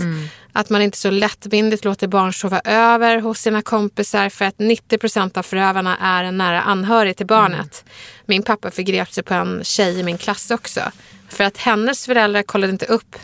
[0.52, 4.98] Att man inte så lättvindigt låter barn sova över hos sina kompisar för att 90
[4.98, 7.84] procent av förövarna är en nära anhörig till barnet.
[8.26, 10.80] Min pappa förgrep sig på en tjej i min klass också.
[11.28, 13.16] För att hennes föräldrar kollade inte upp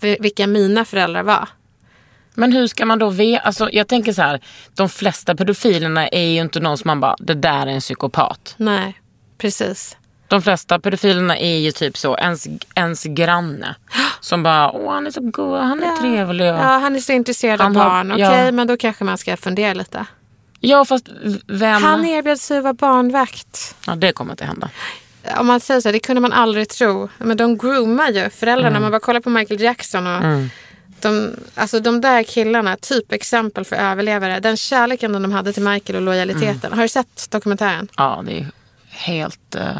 [0.00, 1.48] vi- vilka mina föräldrar var.
[2.36, 3.46] Men hur ska man då veta?
[3.46, 4.40] Alltså, jag tänker så här.
[4.74, 8.54] De flesta pedofilerna är ju inte någon som man bara, det där är en psykopat.
[8.56, 9.00] Nej,
[9.38, 9.96] precis.
[10.28, 13.76] De flesta pedofilerna är ju typ så, ens, ens granne.
[14.20, 16.52] Som bara, åh han är så god, han är trevlig.
[16.52, 16.58] Och...
[16.58, 18.12] Ja, han är så intresserad Han av barn.
[18.12, 18.52] Okej, ja.
[18.52, 20.06] men då kanske man ska fundera lite.
[20.60, 21.08] Ja fast
[21.46, 21.82] vem?
[21.82, 23.76] Han erbjöd sig att vara barnvakt.
[23.86, 24.70] Ja det kommer inte hända.
[25.36, 27.08] Om man säger så det kunde man aldrig tro.
[27.18, 28.80] Men de groomar ju föräldrarna.
[28.80, 30.22] Man bara kollar på Michael Jackson och
[31.00, 34.40] de, alltså de där killarna, typ exempel för överlevare.
[34.40, 36.72] Den kärleken de hade till Michael och lojaliteten.
[36.72, 37.88] Har du sett dokumentären?
[37.96, 38.46] Ja det är
[38.90, 39.54] helt...
[39.54, 39.76] eh,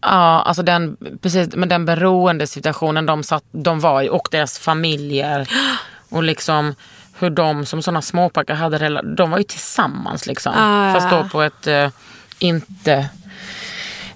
[0.00, 5.48] Ja, alltså den, precis, men den beroendesituationen de, satt, de var i och deras familjer.
[6.08, 6.74] Och liksom
[7.18, 10.52] hur de som sådana småpojkar hade De var ju tillsammans liksom.
[10.56, 11.90] Ah, Fast då på ett eh,
[12.38, 12.92] inte...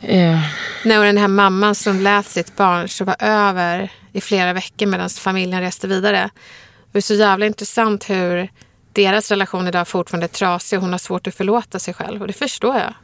[0.00, 0.38] eh,
[0.84, 5.10] Nej, och den här mamman som lät sitt barn sova över i flera veckor medan
[5.10, 6.30] familjen reste vidare.
[6.92, 8.50] Det är så jävla intressant hur
[8.92, 12.20] deras relation idag fortfarande är trasig och hon har svårt att förlåta sig själv.
[12.20, 12.94] Och det förstår jag.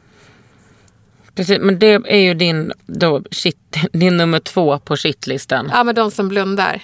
[1.35, 5.69] precis, men det är ju din, då, shit, din nummer två på shitlistan.
[5.73, 6.81] Ja, men de som blundar.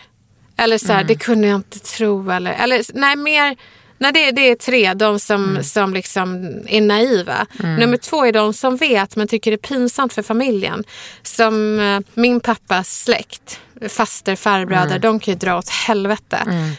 [0.58, 2.32] Eller så här, det kunde jag inte tro.
[2.32, 3.58] Eller, eller nej, mer...
[3.98, 7.46] Nej, det, det är tre, de som, som liksom är naiva.
[7.58, 10.84] Nummer två är de som vet men tycker det är pinsamt för familjen.
[11.24, 16.38] Som eh, min pappas släkt, faster, farbröder, de kan ju dra åt helvete.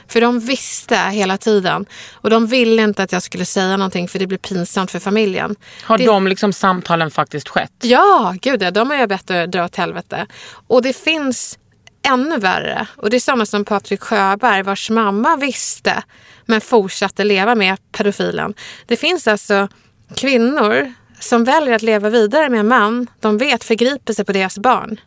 [0.08, 1.86] För de visste hela tiden.
[2.12, 5.56] Och de ville inte att jag skulle säga någonting för det blir pinsamt för familjen.
[5.82, 7.72] Har det, de liksom samtalen faktiskt skett?
[7.82, 8.70] Ja, gud ja.
[8.70, 10.26] De har jag bett att dra åt helvete.
[10.66, 11.58] Och det finns
[12.06, 12.86] ännu värre.
[12.96, 16.02] Och det är sådana som Patrik Sjöberg vars mamma visste
[16.46, 18.54] men fortsatte leva med pedofilen.
[18.86, 19.68] Det finns alltså
[20.16, 24.58] kvinnor som väljer att leva vidare med en man de vet förgriper sig på deras
[24.58, 25.00] barn.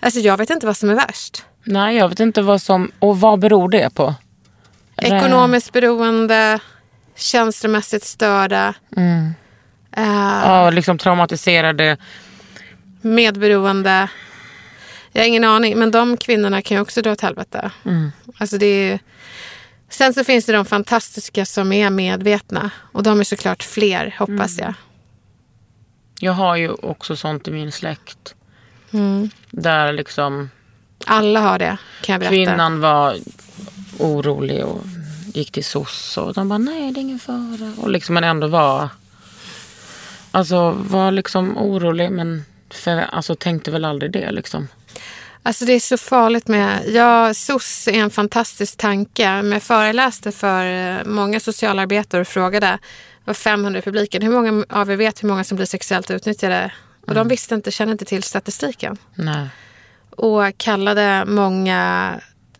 [0.00, 1.44] Alltså jag vet inte vad som är värst.
[1.64, 2.90] Nej, jag vet inte vad som...
[2.98, 4.14] Och vad beror det på?
[4.96, 6.58] Ekonomiskt beroende,
[7.16, 8.74] känslomässigt störda,
[9.96, 10.02] eh,
[10.42, 11.96] Ja, liksom traumatiserade.
[13.00, 14.08] medberoende.
[15.16, 17.70] Jag har ingen aning, men de kvinnorna kan ju också dra åt helvete.
[18.38, 18.98] Alltså det är
[19.88, 22.70] Sen så finns det de fantastiska som är medvetna.
[22.92, 24.74] Och de är såklart fler, hoppas jag.
[26.20, 28.34] Jag har ju också sånt i min släkt.
[28.90, 29.30] Mm.
[29.50, 30.50] Där liksom
[31.06, 32.34] Alla har det, kan jag berätta.
[32.34, 33.16] kvinnan var
[33.98, 34.84] orolig och
[35.34, 37.72] gick till SOS och de bara nej det är ingen fara.
[37.82, 38.88] Och liksom men ändå var
[40.30, 44.68] Alltså var liksom orolig men för, alltså, tänkte väl aldrig det liksom.
[45.46, 46.82] Alltså det är så farligt med...
[46.86, 49.28] Ja, SOS är en fantastisk tanke.
[49.28, 52.78] Men jag föreläste för eh, många socialarbetare och frågade,
[53.24, 56.72] var 500 i publiken, hur många av er vet hur många som blir sexuellt utnyttjade?
[57.06, 58.96] Och de visste inte, kände inte till statistiken.
[59.14, 59.48] Nej.
[60.10, 62.10] Och kallade många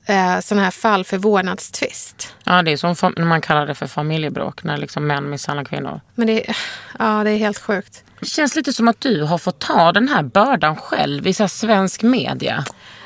[0.06, 2.34] eh, sådana här fall för vårdnadstvist.
[2.44, 6.00] Ja det är som när man kallar det för familjebråk när liksom män misshandlar kvinnor.
[6.14, 6.54] Men det,
[6.98, 8.04] ja, det är helt sjukt.
[8.20, 11.48] Det känns lite som att du har fått ta den här bördan själv i så
[11.48, 12.64] svensk media.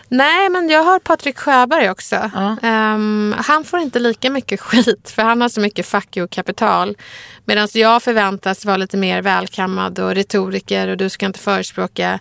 [0.09, 2.31] Nej, men jag har Patrik Sjöberg också.
[2.35, 2.57] Ja.
[2.63, 6.97] Ehm, han får inte lika mycket skit för han har så mycket fuck you-kapital.
[7.45, 12.19] Medan jag förväntas vara lite mer välkammad och retoriker och du ska inte förespråka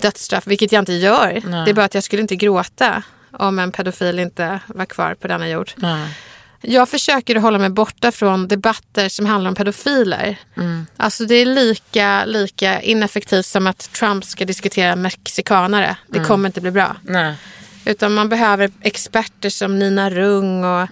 [0.00, 1.42] dödsstraff, vilket jag inte gör.
[1.44, 1.64] Nej.
[1.64, 5.28] Det är bara att jag skulle inte gråta om en pedofil inte var kvar på
[5.28, 5.70] denna jord.
[5.76, 6.08] Nej.
[6.60, 10.36] Jag försöker hålla mig borta från debatter som handlar om pedofiler.
[10.96, 15.96] Alltså det är lika, lika ineffektivt som att Trump ska diskutera mexikanare.
[16.08, 16.96] Det kommer inte bli bra.
[17.02, 17.34] Nej.
[17.84, 20.88] Utan man behöver experter som Nina Rung och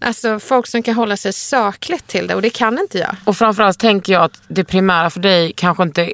[0.00, 2.34] alltså folk som kan hålla sig sakligt till det.
[2.34, 3.16] Och det kan inte jag.
[3.24, 6.12] Och framförallt tänker jag att det primära för dig kanske inte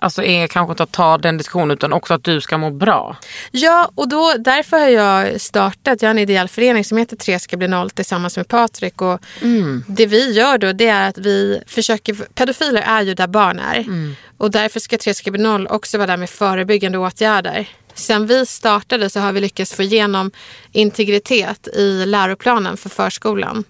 [0.00, 3.16] alltså är kanske inte att ta den diskussionen utan också att du ska må bra.
[3.50, 7.38] Ja, och då, därför har jag startat, jag har en ideell förening som heter Tre
[7.38, 9.02] ska bli noll tillsammans med Patrik.
[9.02, 9.20] Och
[9.86, 13.86] Det vi gör då det är att vi försöker, pedofiler är ju där barn är.
[14.38, 17.68] Och därför ska Tre ska bli noll också vara där med förebyggande åtgärder.
[17.94, 20.30] Sen vi startade så har vi lyckats få igenom
[20.72, 23.64] integritet i läroplanen för förskolan.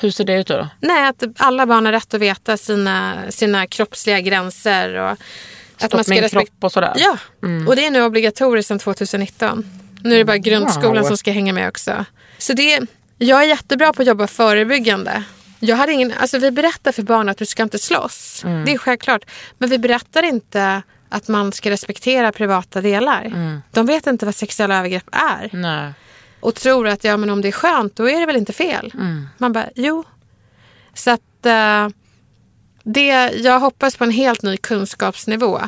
[0.00, 0.68] Hur ser det ut då?
[0.80, 4.94] Nej, att alla barn har rätt att veta sina, sina kroppsliga gränser.
[4.94, 5.18] Och
[5.80, 6.92] att Stopp min respek- kropp och sådär?
[6.96, 7.18] Ja,
[7.68, 9.64] och det är nu obligatoriskt sedan 2019.
[10.04, 11.08] Nu är det bara grundskolan Wow.
[11.08, 12.04] som ska hänga med också.
[12.38, 12.80] Så det,
[13.18, 15.22] jag är jättebra på att jobba förebyggande.
[15.60, 18.42] Jag hade ingen, alltså vi berättar för barn att du ska inte slåss.
[18.66, 19.24] Det är självklart.
[19.58, 23.32] Men vi berättar inte att man ska respektera privata delar.
[23.72, 25.50] De vet inte vad sexuella övergrepp är.
[25.52, 25.92] Nej.
[26.40, 28.92] Och tror att ja, men om det är skönt, då är det väl inte fel.
[29.38, 30.04] Man bara, jo.
[30.94, 31.88] Så att eh,
[32.86, 35.60] det, jag hoppas på en helt ny kunskapsnivå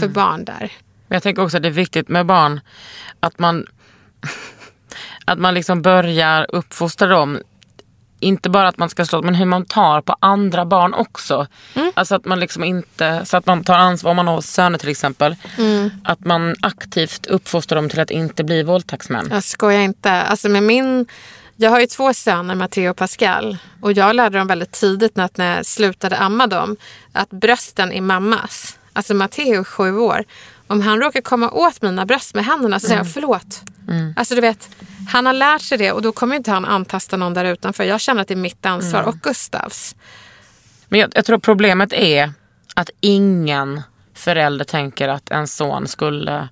[0.00, 0.72] för barn där.
[1.08, 2.60] Men jag tänker också att det är viktigt med barn
[3.20, 3.66] att man,
[5.24, 7.40] att man liksom börjar uppfostra dem.
[8.20, 11.46] Inte bara att man ska slå men hur man tar på andra barn också.
[11.94, 14.88] Alltså att man liksom inte, så att man tar ansvar om man har söner till
[14.88, 15.36] exempel.
[16.04, 19.28] Att man aktivt uppfostrar dem till att inte bli våldtäktsmän.
[19.30, 20.10] Jag skojar inte.
[20.12, 21.06] Alltså med min,
[21.56, 23.58] jag har ju två söner, Matteo och Pascal.
[23.80, 26.76] Och jag lärde dem väldigt tidigt när, jag slutade amma dem
[27.12, 28.78] att brösten är mammas.
[28.92, 30.24] Alltså Matteo är sju år.
[30.66, 33.62] Om han råkar komma åt mina bröst med händerna så säger jag förlåt.
[34.16, 34.68] Alltså du vet,
[35.08, 37.84] han har lärt sig det och då kommer inte han antasta någon där utanför.
[37.84, 39.96] Jag känner att det är mitt ansvar och Gustavs.
[40.88, 42.32] Men jag, jag tror problemet är
[42.74, 43.82] att ingen
[44.14, 46.48] förälder tänker att en son skulle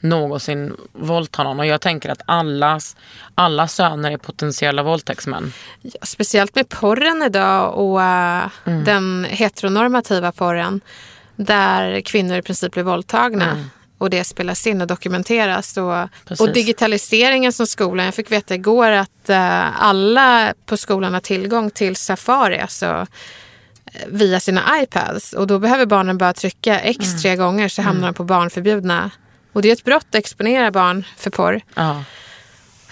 [0.00, 1.60] någonsin våldta någon.
[1.60, 2.96] Och jag tänker att allas,
[3.34, 5.52] alla söner är potentiella våldtäktsmän.
[5.82, 10.80] Ja, speciellt med porren idag och äh, den heteronormativa porren
[11.36, 13.64] där kvinnor i princip blir våldtagna.
[13.98, 15.76] Och det spelas in och dokumenteras.
[15.76, 16.40] Och, Precis.
[16.40, 18.06] och digitaliseringen som skolan.
[18.06, 22.58] Jag fick veta igår att äh, alla på skolan har tillgång till Safari.
[22.58, 23.06] Alltså
[23.84, 25.32] eh, via sina iPads.
[25.32, 29.10] Och då behöver barnen bara trycka X tre gånger så hamnar de på barnförbjudna.
[29.56, 31.60] Och det är ett brott att exponera barn för porr.
[31.74, 32.04] Ja.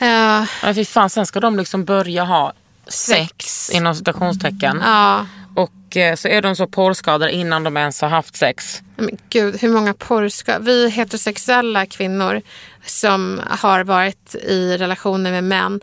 [0.02, 2.52] Uh, Ja, fy fan, sen ska de liksom börja ha
[2.86, 4.80] sex, inom citationstecken.
[4.84, 8.82] ja, Och eh, så är de så porrskadade innan de ens har haft sex.
[8.96, 10.58] Men gud, hur många porrska...
[10.58, 12.42] Vi heterosexuella kvinnor
[12.84, 15.80] som har varit i relationer med män.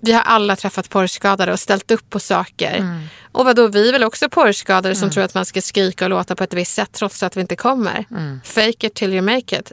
[0.00, 3.00] Vi har alla träffat porrskadade och ställt upp på saker.
[3.32, 6.34] Och vadå, vi är väl också porrskadade som tror att man ska skrika och låta
[6.36, 8.04] på ett visst sätt trots att vi inte kommer.
[8.44, 9.72] Fake it till you make it.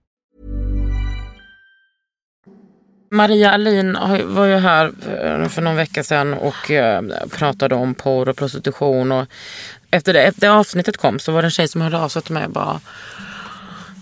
[3.11, 8.29] Maria Alin var ju här eh, för någon vecka sedan och eh, pratade om porr
[8.29, 9.11] och prostitution.
[9.11, 9.27] Och
[9.91, 12.33] efter det, det avsnittet kom så var det en tjej som hörde av sig till
[12.33, 12.79] mig och bara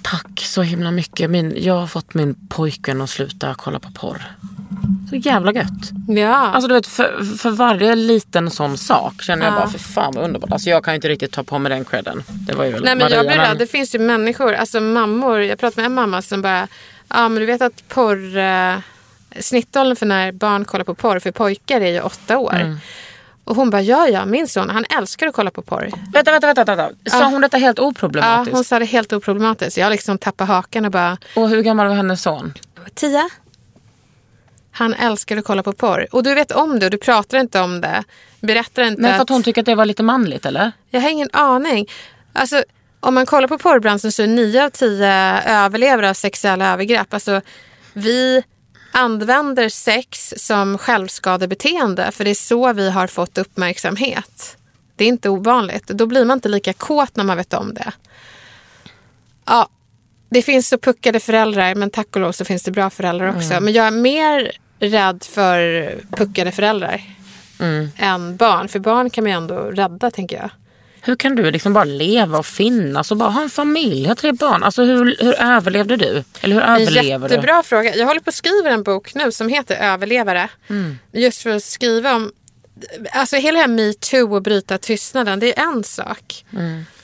[0.02, 1.30] Tack så himla mycket.
[1.30, 4.22] Min, jag har fått min pojkvän att sluta kolla på porr.
[5.10, 5.92] Så jävla gött.
[6.08, 6.36] Ja.
[6.36, 10.24] Alltså du vet för, för varje liten sån sak känner jag bara för fan vad
[10.24, 10.52] underbart.
[10.52, 12.24] Alltså jag kan ju inte riktigt ta på mig den credden.
[12.28, 13.58] Det var ju Nej, men Maria, jag blir men-.
[13.58, 15.42] Det finns ju människor, alltså mammor.
[15.42, 16.68] Jag pratade med en mamma som bara,
[17.10, 18.76] ja men du vet att porr, eh,
[19.40, 22.56] snittåldern för när barn kollar på porr för pojkar är ju åtta år.
[22.56, 22.78] Mm.
[23.44, 25.90] Och hon bara, ja ja, min son han älskar att kolla på porr.
[26.14, 26.76] Vänta, vänta, vänta.
[26.76, 27.10] vänta.
[27.10, 28.56] Sa hon detta helt Ja, oproblematiskt?
[28.56, 29.78] hon sa det helt oproblematiskt.
[29.78, 32.54] Jag liksom tappade hakan och bara, Och hur gammal var hennes son?
[32.94, 33.30] Tia.
[34.72, 36.08] Han älskar att kolla på porr.
[36.12, 38.04] Och du vet om det och du pratar inte om det.
[38.40, 39.30] Berättar inte Men för att att...
[39.30, 40.72] hon tycker att det var lite manligt eller?
[40.90, 41.88] Jag har ingen aning.
[42.34, 42.64] Alltså,
[43.00, 47.14] om man kollar på porrbranschen så är nio av tio överlever av sexuella övergrepp.
[47.14, 47.42] Alltså,
[47.94, 48.44] vi
[48.92, 54.58] använder sex som självskadebeteende för det är så vi har fått uppmärksamhet.
[54.96, 55.88] Det är inte ovanligt.
[55.88, 57.92] Då blir man inte lika kåt när man vet om det.
[59.46, 59.70] Ja,
[60.30, 63.60] det finns så puckade föräldrar men tack och lov så finns det bra föräldrar också.
[63.62, 67.02] Men jag är mer rädd för puckade föräldrar
[67.98, 68.68] än barn.
[68.68, 70.50] För barn kan man ju ändå rädda tänker jag.
[71.02, 74.32] Hur kan du liksom bara leva och finnas och bara ha en familj, ha tre
[74.32, 74.64] barn?
[74.64, 76.24] Alltså hur, hur överlevde du?
[76.42, 77.36] Eller hur överlever du?
[77.36, 77.96] jättebra fråga.
[77.96, 80.50] Jag håller på att skriva en bok nu som heter Överlevare.
[81.12, 82.32] Just för att skriva om...
[83.12, 86.46] Alltså hela det här metoo och bryta tystnaden, det är en sak.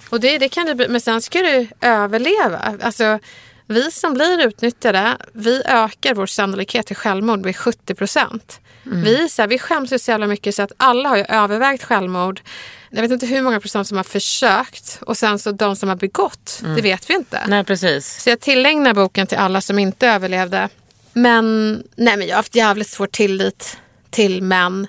[0.09, 2.77] Och det, det kan du, men sen ska du överleva.
[2.81, 3.19] Alltså,
[3.67, 8.59] vi som blir utnyttjade, vi ökar vår sannolikhet till självmord med 70 procent.
[8.85, 11.23] Vi, är så här, vi skäms ju så jävla mycket så att alla har ju
[11.23, 12.41] övervägt självmord.
[12.89, 15.95] Jag vet inte hur många procent som har försökt och sen så de som har
[15.95, 17.41] begått, det vet vi inte.
[17.47, 18.23] Nej precis.
[18.23, 20.69] Så jag tillägnar boken till alla som inte överlevde.
[21.13, 23.77] Men, nej, men jag har haft jävligt svår tillit
[24.09, 24.87] till män.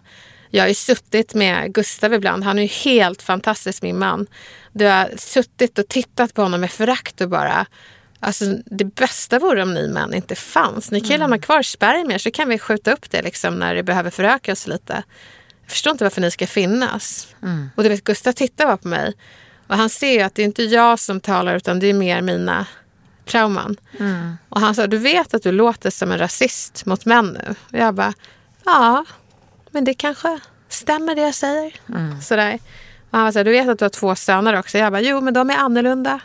[0.51, 2.45] Jag har ju suttit med Gustav ibland.
[2.45, 4.27] Han är ju helt fantastisk min man.
[4.73, 7.67] Du har suttit och tittat på honom med förakt och bara
[8.21, 10.91] Alltså, det bästa vore om ni män inte fanns.
[10.91, 13.83] Ni kan ju lämna kvar spermier så kan vi skjuta upp det liksom när det
[13.83, 15.03] behöver förökas lite.
[15.63, 17.29] Jag förstår inte varför ni ska finnas.
[17.77, 19.13] Och du vet, Gustav tittar bara på mig.
[19.67, 22.21] Och han ser ju att det är inte jag som talar utan det är mer
[22.23, 22.67] mina
[23.25, 23.77] trauman.
[24.49, 27.55] Och han sa, du vet att du låter som en rasist mot män nu?
[27.73, 28.15] Och jag bara,
[28.65, 29.05] ja,
[29.71, 31.75] men det kanske stämmer det jag säger.
[32.23, 32.59] Sådär.
[33.11, 34.79] Och han var så här, du vet att du har två söner också?
[34.79, 36.21] Jag bara, jo men de är annorlunda.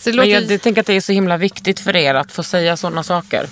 [0.00, 2.32] Så Men låter jag, jag tänker att det är så himla viktigt för er att
[2.32, 3.46] få säga sådana saker.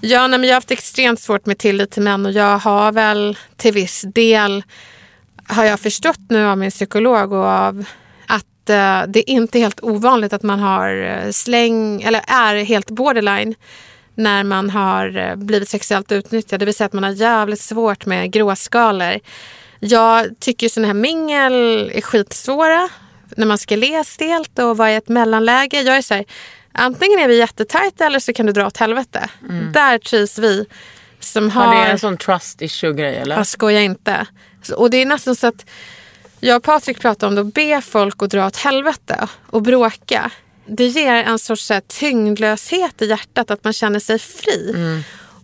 [0.00, 2.92] Ja, nej, men jag har haft extremt svårt med tillit till män och jag har
[2.92, 4.62] väl till viss del
[5.48, 7.84] har jag förstått nu av min psykolog och av
[8.26, 12.90] att eh, det är inte helt ovanligt att man har eh, släng eller är helt
[12.90, 13.54] borderline
[14.14, 16.60] när man har eh, blivit sexuellt utnyttjad.
[16.60, 19.18] Det vill säga att man har jävligt svårt med gråskalor.
[19.80, 22.88] Jag tycker sådana här mingel är skitsvåra
[23.36, 25.82] när man ska le stelt och vara i ett mellanläge.
[25.82, 26.24] Jag är så här,
[26.72, 29.28] antingen är vi jättetajta eller så kan du dra åt helvete.
[29.72, 30.66] Där trivs vi
[31.20, 31.74] som har...
[31.74, 33.36] Ja, det är en sån trust issue grej eller?
[33.36, 34.26] Jag skojar inte.
[34.76, 35.66] Och det är nästan så att
[36.40, 40.30] jag och Patrik pratar om det, att be folk att dra åt helvete och bråka.
[40.66, 44.74] Det ger en sorts här, tyngdlöshet i hjärtat, att man känner sig fri.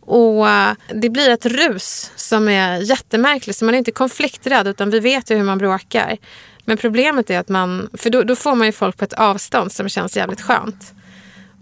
[0.00, 3.58] Och eh, Det blir ett rus som är jättemärkligt.
[3.58, 6.16] Så man är inte konflikträdd, utan vi vet ju hur man bråkar.
[6.64, 9.72] Men problemet är att man, för då, då får man ju folk på ett avstånd
[9.72, 10.92] som känns jävligt skönt.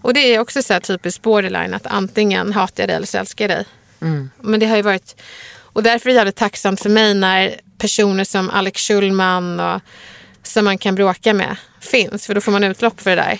[0.02, 3.18] Och det är också så här typiskt borderline, att antingen hatar jag dig eller så
[3.18, 3.64] älskar jag dig.
[4.40, 5.20] Men det har ju varit...
[5.72, 9.80] Och därför är det jävligt tacksamt för mig när personer som Alex Schulman och
[10.42, 12.26] som man kan bråka med finns.
[12.26, 13.38] För då får man utlopp för det där.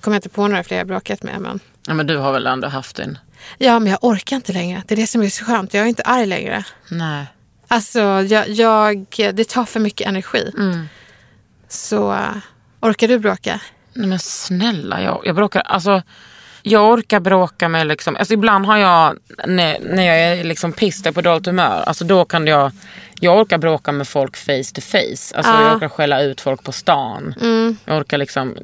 [0.00, 1.40] Kommer jag inte på några fler jag bråkat med.
[1.40, 1.60] Men...
[1.86, 3.18] Ja, men du har väl ändå haft en?
[3.58, 4.82] Ja, men jag orkar inte längre.
[4.86, 5.74] Det är det som är så skönt.
[5.74, 6.64] Jag är inte arg längre.
[6.88, 7.26] Nej.
[7.72, 10.52] Alltså, jag, jag, det tar för mycket energi.
[11.68, 12.36] Så äh,
[12.80, 13.60] orkar du bråka?
[13.94, 15.60] Nej men snälla, jag, jag bråkar.
[15.60, 16.02] Alltså,
[16.62, 21.14] Jag orkar bråka med liksom, alltså ibland har jag, när, när jag är liksom pissed
[21.14, 22.72] på dåligt humör, alltså då kan jag,
[23.20, 25.36] jag orkar bråka med folk face to face.
[25.36, 27.34] Alltså jag orkar skälla ut folk på stan.
[27.84, 28.56] Jag orkar liksom,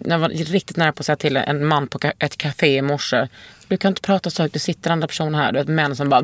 [0.00, 3.28] jag var riktigt nära på att säga till en man på ett café i morse.
[3.68, 5.52] Du kan inte prata så högt, det sitter andra personer här.
[5.52, 6.22] Du vet män som bara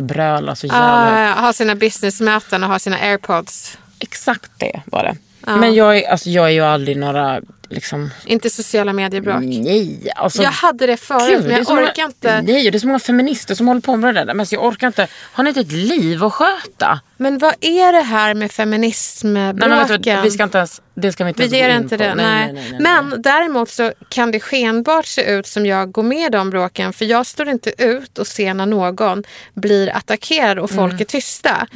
[0.00, 1.38] brölar så jävla högt.
[1.38, 3.78] Ah, ha sina businessmöten och ha sina airpods.
[3.98, 5.16] Exakt det var det.
[5.40, 9.40] Men jag är, alltså, jag är ju aldrig några, liksom, Inte sociala mediebråk.
[9.42, 10.10] nej.
[10.16, 12.42] Alltså, Jag hade det förut Gud, men det är jag så många- orkar inte.
[12.42, 14.34] Nej, det är så många feminister som håller på med det där.
[14.34, 15.08] Men jag orkar inte.
[15.32, 17.00] Har ni inte ett liv att sköta?
[17.16, 20.22] Men vad är det här med feminismbråken?
[20.22, 22.02] vi ska inte ens, det ska vi inte Vi ens gå ger in inte på.
[22.02, 22.14] det.
[22.14, 22.80] Nej, nej, nej.
[22.80, 26.92] Men däremot så kan det skenbart se ut som jag går med i de bråken.
[26.92, 29.22] För jag står inte ut och ser när någon
[29.54, 31.66] blir attackerad och folk är tysta.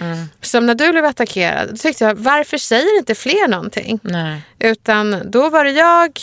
[0.43, 1.69] Som när du blev attackerad.
[1.71, 4.01] Då tyckte jag, varför säger inte fler någonting?
[4.03, 4.41] nej.
[4.61, 6.21] Utan då var det jag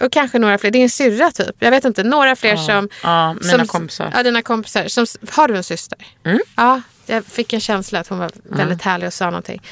[0.00, 0.70] och kanske några fler.
[0.70, 1.56] Din syrra typ.
[1.58, 2.02] Jag vet inte.
[2.02, 2.88] Några fler som...
[3.02, 4.10] Ja, mina som, kompisar.
[4.14, 4.88] Ja, dina kompisar.
[4.88, 5.98] Som, har du en syster?
[6.24, 6.40] Mm.
[6.56, 9.62] Ja, jag fick en känsla att hon var väldigt härlig och sa någonting.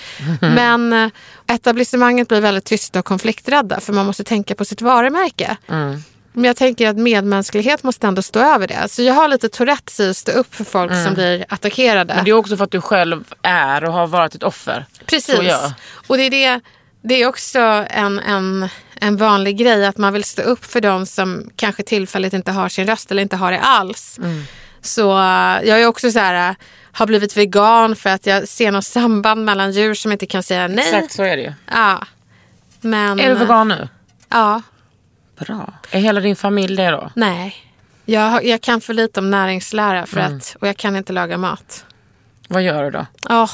[0.41, 1.09] Men eh,
[1.47, 5.57] etablissemanget blir väldigt tysta och konflikträdda för man måste tänka på sitt varumärke.
[5.69, 6.03] Mm.
[6.33, 8.89] Men jag tänker att medmänsklighet måste ändå stå över det.
[8.89, 12.13] Så jag har lite Tourettes i att stå upp för folk som blir attackerade.
[12.13, 12.17] Mm.
[12.17, 14.87] Men det är också för att du själv är och har varit ett offer.
[15.07, 15.53] Precis.
[16.07, 16.61] Och det är, det,
[17.03, 17.59] det är också
[17.91, 18.69] en, en,
[19.03, 22.69] en vanlig grej att man vill stå upp för de som kanske tillfälligt inte har
[22.69, 24.19] sin röst eller inte har det alls.
[24.19, 24.45] Mm.
[24.81, 26.57] Så eh, jag är också så här, eh,
[26.93, 30.69] har blivit vegan för att jag ser något samband mellan djur som inte kan säga
[30.69, 30.85] nej.
[30.95, 31.53] Exakt så är det ju.
[31.73, 32.07] Ja.
[32.81, 33.89] Men, Är du vegan nu?
[34.29, 34.63] Ja.
[35.39, 35.73] Bra.
[35.91, 37.11] Är hela din familj det då?
[37.15, 37.57] Nej.
[38.05, 40.37] Jag, jag kan för lite om näringslära för Mm.
[40.37, 41.85] att, och jag kan inte laga mat.
[42.49, 43.07] Vad gör du då?
[43.31, 43.51] Åh,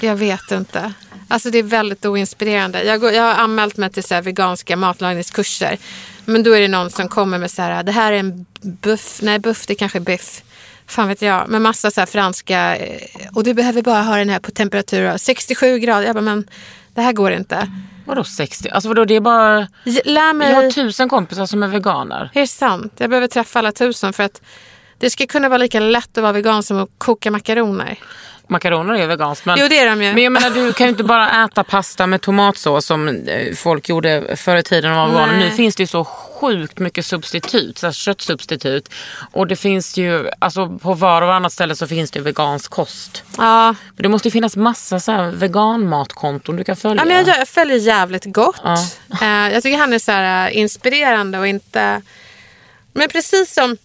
[0.00, 0.92] jag vet inte.
[1.28, 2.84] Alltså det är väldigt oinspirerande.
[2.84, 5.78] Jag, går, jag har anmält mig till så veganska matlagningskurser.
[6.24, 9.18] Men då är det någon som kommer med så här, det här är en buff,
[9.22, 10.42] nej buff det kanske är biff.
[10.86, 14.38] Fan vet jag, med massa så franska, eh, och du behöver bara ha den här
[14.38, 16.06] på temperatur 67 grader.
[16.06, 16.48] Jag bara, men
[16.94, 17.70] det här går inte.
[18.04, 18.68] Vadå 60?
[18.68, 19.68] Alltså vadå det är bara...
[20.04, 20.50] Lär mig.
[20.50, 22.30] Jag har tusen kompisar som är veganer.
[22.34, 22.92] Är det sant?
[22.96, 24.42] Jag behöver träffa alla tusen för att
[24.98, 27.98] det ska kunna vara lika lätt att vara vegan som att koka makaroner.
[28.48, 29.46] Makaroner är veganskt.
[29.46, 30.12] Men, Jo, det är de ju.
[30.12, 33.88] men jag menar du kan ju inte bara äta pasta med tomatsås som eh, folk
[33.88, 35.38] gjorde förr i tiden de var veganer.
[35.38, 38.88] Nu finns det ju så sjukt mycket substitut, så köttsubstitut.
[39.32, 42.70] Och det finns ju, alltså på var och varannat ställe så finns det ju vegansk
[42.70, 43.22] kost.
[43.38, 47.02] Ja, Men det måste ju finnas massa så här veganmatkonton du kan följa.
[47.02, 48.60] Ja, men jag, jag följer jävligt gott.
[48.64, 48.78] Ja.
[49.22, 52.02] Eh, jag tycker han är så här, eh, inspirerande och inte...
[52.92, 53.76] Men precis som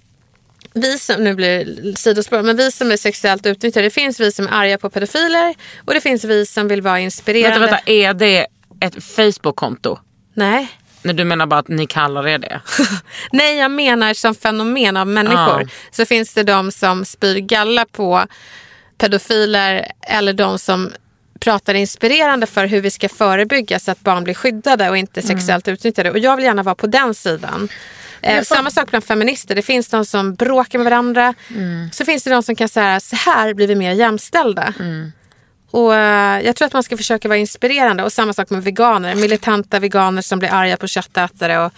[0.73, 3.87] vi som, nu blir sidospår, men vi som är sexuellt utnyttjade.
[3.87, 5.55] Det finns vi som är arga på pedofiler
[5.85, 7.59] och det finns vi som vill vara inspirerande.
[7.59, 8.47] Vänta, vänta, är det
[8.79, 9.99] ett Facebook-konto?
[10.33, 10.67] Nej.
[11.01, 12.61] Nej, du menar bara att ni kallar det det?
[13.31, 15.61] Nej, jag menar som fenomen av människor.
[15.61, 15.67] Ja.
[15.91, 18.25] Så finns det de som spyr galla på
[18.97, 20.91] pedofiler eller de som
[21.39, 25.67] pratar inspirerande för hur vi ska förebygga så att barn blir skyddade och inte sexuellt
[25.67, 26.11] utnyttjade.
[26.11, 27.69] Och jag vill gärna vara på den sidan.
[28.23, 29.55] Eh, samma sak bland feminister.
[29.55, 31.33] Det finns de som bråkar med varandra.
[31.91, 34.73] Så finns det de som kan säga så här blir vi mer jämställda.
[35.71, 38.03] Och eh, Jag tror att man ska försöka vara inspirerande.
[38.03, 39.15] Och samma sak med veganer.
[39.15, 41.73] Militanta veganer som blir arga på köttätare och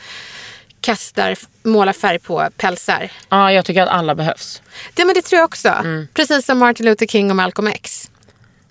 [0.81, 3.11] kastar, målar färg på pälsar.
[3.29, 4.61] Ja, jag tycker att alla behövs.
[4.93, 5.73] Det, men det tror jag också.
[6.13, 8.09] Precis som Martin Luther King och Malcolm X.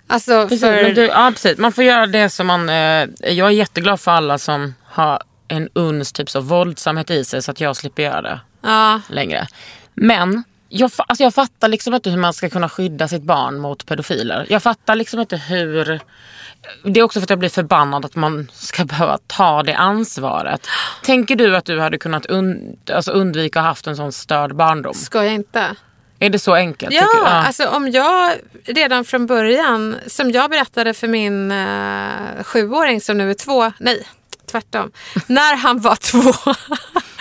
[0.06, 0.90] Alltså Precis, för...
[0.90, 1.58] du, ja, precis.
[1.58, 2.68] Man får göra det som man...
[2.68, 5.22] Eh, jag är jätteglad för alla som har
[5.52, 9.46] en uns typ så våldsamhet i sig så att jag slipper göra det ja, längre.
[9.94, 13.86] Men jag, alltså jag fattar liksom inte hur man ska kunna skydda sitt barn mot
[13.86, 14.46] pedofiler.
[14.48, 16.00] Jag fattar liksom inte hur...
[16.84, 20.66] Det är också för att jag blir förbannad att man ska behöva ta det ansvaret.
[21.02, 24.56] Tänker du att du hade kunnat und, alltså undvika att ha haft en sån störd
[24.56, 24.94] barndom?
[24.94, 25.76] ska jag inte?
[26.18, 26.94] Är det så enkelt?
[26.94, 27.26] Ja, du?
[27.26, 28.32] alltså om jag
[28.64, 34.06] redan från början, som jag berättade för min uh, sjuåring som nu är två, nej
[34.52, 34.90] tvärtom,
[35.26, 36.32] när han var två.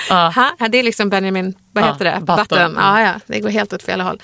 [0.09, 2.17] Ha, det är liksom Benjamin, vad heter det?
[2.21, 2.37] Button.
[2.37, 2.75] Button.
[2.79, 4.21] Ja, ja, det går helt åt fel håll.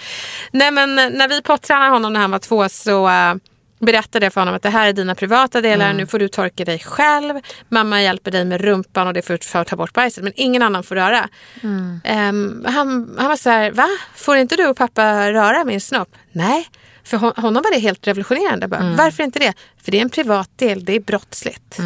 [0.52, 3.36] Nej men eh, när vi pottränade honom när han var två så uh,
[3.80, 5.98] berättade jag för honom att det här är dina privata delar, Mm.
[5.98, 7.36] nu får du torka dig själv.
[7.70, 10.34] Mamma hjälper dig med rumpan och det är för, för att ta bort bajset men
[10.36, 11.30] ingen annan får röra.
[11.64, 12.02] Mm.
[12.04, 13.88] Ehm, han, han var så här, va?
[14.16, 16.10] Får inte du och pappa röra min snopp?
[16.32, 16.68] Nej.
[17.08, 18.68] För hon, honom var det helt revolutionerande.
[18.68, 18.96] Bara, Mm.
[18.96, 19.54] Varför inte det?
[19.84, 21.78] För det är en privat del, det är brottsligt.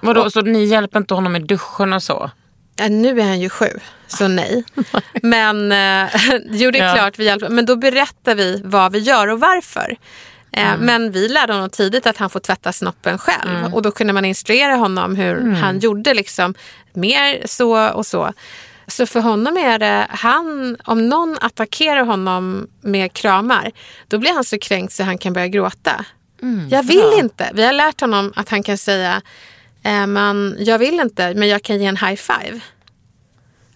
[0.00, 2.30] Vadå, så ni hjälper inte honom i duschen och så?
[2.76, 3.66] Ja, nu är han ju sju,
[4.06, 4.64] så nej.
[5.22, 6.10] Men eh,
[6.50, 6.94] jo, det är Ja.
[6.94, 7.48] klart vi hjälper.
[7.48, 9.96] Men då berättar vi vad vi gör och varför.
[10.52, 13.74] Eh, Men vi lärde honom tidigt att han får tvätta snoppen själv.
[13.74, 16.54] Och då kunde man instruera honom hur han gjorde liksom
[16.92, 18.32] mer så och så.
[18.90, 23.70] Så för honom är det, han, om någon attackerar honom med kramar,
[24.08, 26.04] då blir han så kränkt så han kan börja gråta.
[26.70, 27.50] jag vill inte.
[27.54, 29.22] Vi har lärt honom att han kan säga,
[29.82, 32.60] eh, man, jag vill inte, men jag kan ge en high five.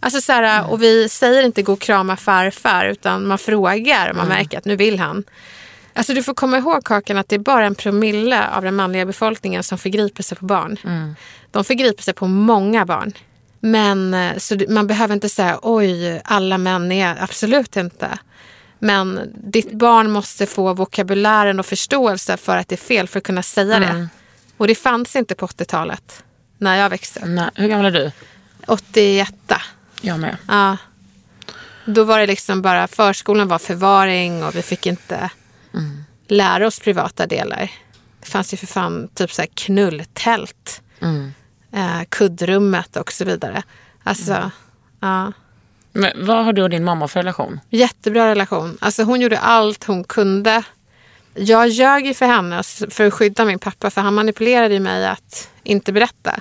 [0.00, 4.16] Alltså så här, Och vi säger inte gå och krama farfar, utan man frågar och
[4.16, 5.24] man märker att nu vill han.
[5.96, 9.06] Alltså du får komma ihåg Kakan att det är bara en promille av den manliga
[9.06, 10.78] befolkningen som förgriper sig på barn.
[11.50, 13.12] De förgriper sig på många barn.
[13.64, 18.18] Men eh, så man behöver inte säga oj, alla män är absolut inte.
[18.78, 23.24] Men ditt barn måste få vokabulären och förståelse för att det är fel för att
[23.24, 24.08] kunna säga det.
[24.56, 26.24] Och det fanns inte på 80-talet
[26.58, 27.26] när jag växte.
[27.26, 28.12] Nej, hur gammal är du?
[28.66, 29.34] 81.
[30.00, 30.36] Jag med.
[30.48, 30.76] Ja.
[31.86, 35.30] Då var det liksom bara, förskolan var förvaring och vi fick inte
[36.28, 37.70] lära oss privata delar.
[38.20, 40.82] Det fanns ju för fan typ så här knulltält,
[41.74, 43.62] eh, kuddrummet och så vidare.
[44.02, 44.50] Alltså,
[45.00, 45.32] ja.
[45.92, 47.60] Men vad har du och din mamma för relation?
[47.70, 48.78] Jättebra relation.
[48.80, 50.62] Alltså hon gjorde allt hon kunde.
[51.34, 55.50] Jag ljög ju för henne för att skydda min pappa för han manipulerade mig att
[55.62, 56.40] inte berätta.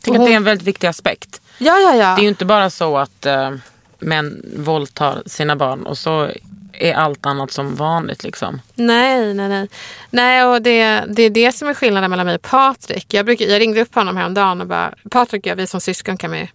[0.00, 1.40] Tänk att det är en väldigt viktig aspekt.
[1.58, 2.14] Ja, ja, ja.
[2.14, 3.50] Det är ju inte bara så att eh,
[3.98, 6.30] män våldtar sina barn och så
[6.72, 8.24] är allt annat som vanligt.
[8.24, 8.60] Liksom.
[8.74, 9.68] Nej, nej, nej.
[10.10, 13.14] Nej, och det, det är det som är skillnaden mellan mig och Patrik.
[13.14, 16.16] Jag, brukar, jag ringde upp honom häromdagen och bara, Patrik och jag, vi som syskon
[16.16, 16.50] kan vi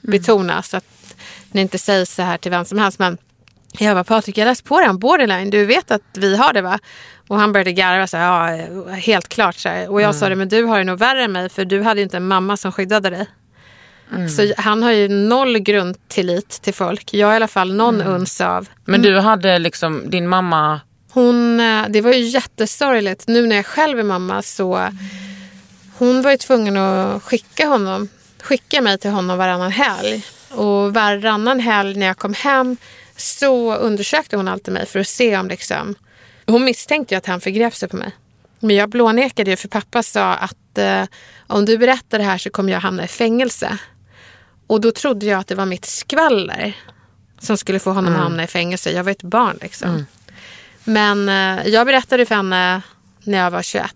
[0.00, 0.84] betona så att
[1.52, 2.98] ni inte säger så här till vem som helst.
[2.98, 3.18] Men
[3.78, 5.50] jag bara, Patrik, jag läste på dig om borderline.
[5.50, 6.78] Du vet att vi har det va?
[7.28, 9.56] Och han började garva så här, ja, helt klart.
[9.56, 9.90] Så här.
[9.90, 12.00] Och jag sa det, men du har det nog värre än mig för du hade
[12.00, 13.26] ju inte en mamma som skyddade dig.
[14.36, 17.14] Så han har ju noll grundtillit till folk.
[17.14, 20.80] Jag har i alla fall någon uns av Men du hade liksom din mamma...
[21.12, 23.28] hon, eh, det var ju jättesorgligt.
[23.28, 24.88] Nu när jag själv är mamma så
[25.98, 28.08] hon var ju tvungen att skicka honom,
[28.42, 30.24] skicka mig till honom varannan helg.
[30.50, 32.76] Och varannan helg när jag kom hem
[33.16, 35.94] så undersökte hon alltid mig för att se om liksom...
[36.46, 38.12] Hon misstänkte ju att han förgrep sig på mig.
[38.60, 41.02] Men jag blånekade ju för pappa sa att eh,
[41.46, 43.78] om du berättar det här så kommer jag hamna i fängelse.
[44.72, 46.76] Och då trodde jag att det var mitt skvaller
[47.38, 48.90] som skulle få honom att hamna i fängelse.
[48.90, 50.06] Jag var ett barn liksom.
[50.84, 52.82] Men eh, jag berättade för henne
[53.24, 53.94] när jag var 21.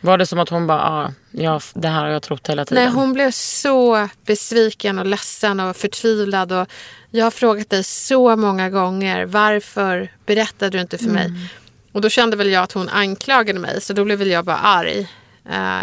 [0.00, 2.84] Var det som att hon bara, ah, ja, det här har jag trott hela tiden?
[2.84, 6.52] Nej, hon blev så besviken och ledsen och förtvivlad.
[6.52, 6.66] Och
[7.10, 11.32] jag har frågat dig så många gånger varför berättade du inte för mig?
[11.92, 14.58] Och då kände väl jag att hon anklagade mig så då blev väl jag bara
[14.58, 15.08] arg.
[15.50, 15.82] Eh,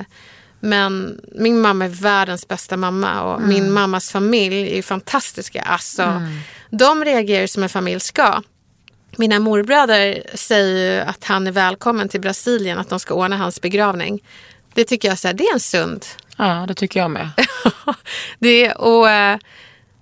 [0.60, 5.62] men min mamma är världens bästa mamma och min mammas familj är fantastiska.
[5.62, 6.22] Alltså,
[6.70, 8.42] De reagerar som en familj ska.
[9.18, 14.24] Mina morbröder säger att han är välkommen till Brasilien, att de ska ordna hans begravning.
[14.74, 16.06] Det tycker jag så här, det är en sund
[16.42, 17.30] Ja, det tycker jag med.
[18.40, 19.38] det och, eh,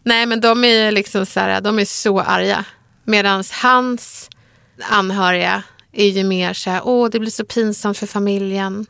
[0.04, 2.66] nej men de är liksom så här, de är så arga.
[3.04, 4.30] Medan hans
[4.90, 8.86] anhöriga är ju mer så här, åh det blir så pinsamt för familjen.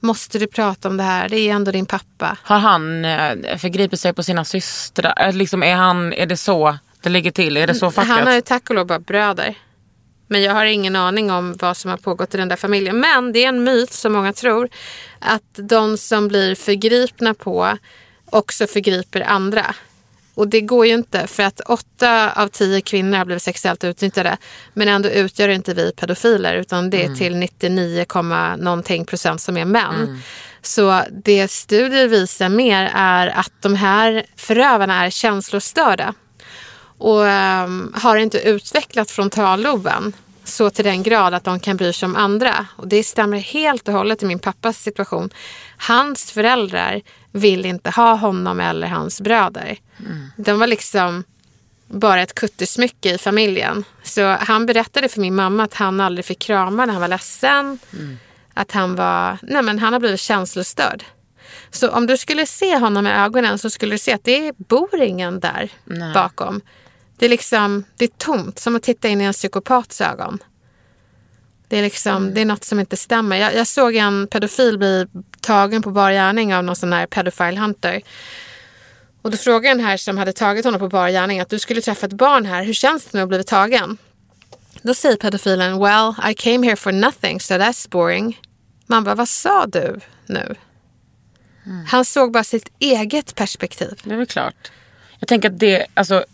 [0.00, 1.28] Måste du prata om det här?
[1.28, 2.36] Det är ändå din pappa.
[2.42, 5.32] Har han eh, förgripit sig på sina systrar?
[5.32, 7.56] Liksom, är, han, är det så det ligger till?
[7.56, 8.16] Är det så fackat?
[8.16, 9.54] Han har ju tack och lov bara bröder.
[10.26, 13.00] Men jag har ingen aning om vad som har pågått i den där familjen.
[13.00, 14.68] Men det är en myt som många tror.
[15.18, 17.78] Att de som blir förgripna på
[18.30, 19.74] också förgriper andra.
[20.34, 24.36] Och det går ju inte för att åtta av tio kvinnor har blivit sexuellt utnyttjade.
[24.74, 29.56] Men ändå utgör inte vi pedofiler utan det är till 99, komma någonting procent som
[29.56, 30.22] är män.
[30.62, 36.14] Så det studier visar mer är att de här förövarna är känslostörda
[36.98, 40.12] och ehm, har inte utvecklat frontalloben
[40.44, 42.66] så till den grad att de kan bry sig om andra.
[42.76, 45.30] Och det stämmer helt och hållet i min pappas situation.
[45.76, 47.00] Hans föräldrar
[47.32, 49.78] vill inte ha honom eller hans bröder.
[50.36, 51.24] De var liksom
[51.88, 53.84] bara ett kuttersmycke i familjen.
[54.02, 57.78] Så han berättade för min mamma att han aldrig fick krama när han var ledsen.
[58.54, 61.04] Att han var, nej men han har blivit känslostörd.
[61.70, 65.00] Så om du skulle se honom i ögonen så skulle du se att det bor
[65.00, 65.70] ingen där
[66.14, 66.60] bakom.
[67.18, 70.38] Det är liksom, det är tomt, som att titta in i en psykopats ögon.
[71.70, 73.36] Det är, liksom, det är något som inte stämmer.
[73.36, 75.06] Jag, jag såg en pedofil bli
[75.40, 78.02] tagen på bar gärning av någon sån här pedophile hunter.
[79.22, 81.80] Och då frågade den här som hade tagit honom på bar gärning att du skulle
[81.80, 83.98] träffa ett barn här, hur känns det nu att bli tagen?
[84.82, 88.40] Då säger pedofilen, well I came here for nothing so that's boring.
[88.86, 90.54] Man bara, vad sa du nu?
[91.86, 94.00] Han såg bara sitt eget perspektiv.
[94.04, 94.70] Det är väl klart.
[95.18, 96.24] Jag tänker att det, alltså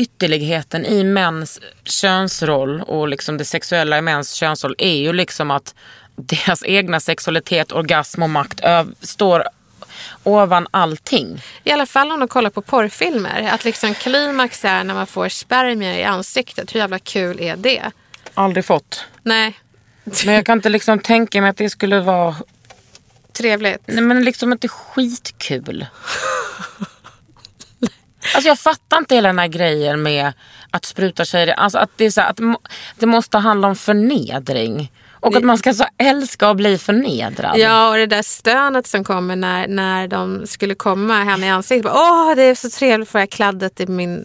[0.00, 5.74] ytterligheten i mäns könsroll och liksom det sexuella i mäns könsroll är ju liksom att
[6.16, 8.60] deras egna sexualitet, orgasm och makt
[9.00, 9.44] står
[10.22, 11.42] ovan allting.
[11.64, 13.50] I alla fall om de kollar på porrfilmer.
[13.52, 16.74] Att liksom klimax är när man får spermier i ansiktet.
[16.74, 17.90] Hur jävla kul är det?
[18.34, 19.04] Aldrig fått.
[19.22, 19.58] Nej,
[20.24, 22.36] Men jag kan inte liksom tänka mig att det skulle vara
[23.32, 23.82] trevligt.
[23.86, 25.86] Nej men liksom inte skitkul.
[28.34, 30.32] Alltså jag fattar inte hela den här grejen med
[30.70, 31.48] att spruta tjejer.
[31.54, 32.60] Alltså att det, är så här, att det må-
[32.98, 34.92] det måste handla om förnedring.
[35.12, 37.58] Och att man ska så älska att bli förnedrad.
[37.58, 41.92] Ja, och det där stönet som kommer när, när de skulle komma henne i ansiktet.
[41.94, 44.24] Åh, det är så trevligt för jag kladdet i min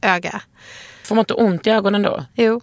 [0.00, 0.40] öga.
[1.04, 2.24] Får man inte ont i ögonen då?
[2.34, 2.60] Jo.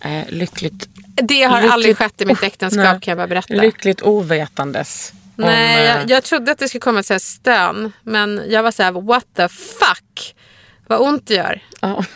[0.00, 0.88] Eh, lyckligt,
[1.22, 3.00] Det har Lyckligt- aldrig skett i mitt äktenskap Nej.
[3.00, 3.54] kan jag bara berätta.
[3.54, 5.12] lyckligt ovetandes.
[5.44, 7.92] Om, Nej, eh, jag, jag trodde att det skulle komma ett stön.
[8.02, 10.34] Men jag var så här, what the fuck?
[10.86, 11.60] Vad ont det gör.
[11.80, 12.04] ja.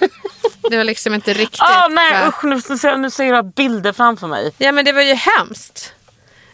[0.70, 1.60] Det var liksom inte riktigt.
[1.60, 2.28] Ah, nej va?
[2.28, 4.52] usch nu, nu, ser- nu ser jag bilder framför mig.
[4.58, 5.92] Ja men det var ju hemskt.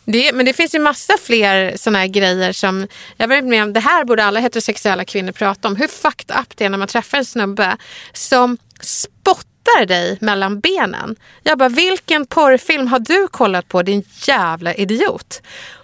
[0.05, 3.73] Det, men det finns ju massa fler såna här grejer som jag varit med om.
[3.73, 5.77] Det här borde alla heterosexuella kvinnor prata om.
[5.77, 7.77] Hur fucked up det är när man träffar en snubbe
[8.13, 11.17] som spottar dig mellan benen.
[11.43, 15.43] Jag bara, vilken porrfilm har du kollat på din jävla idiot?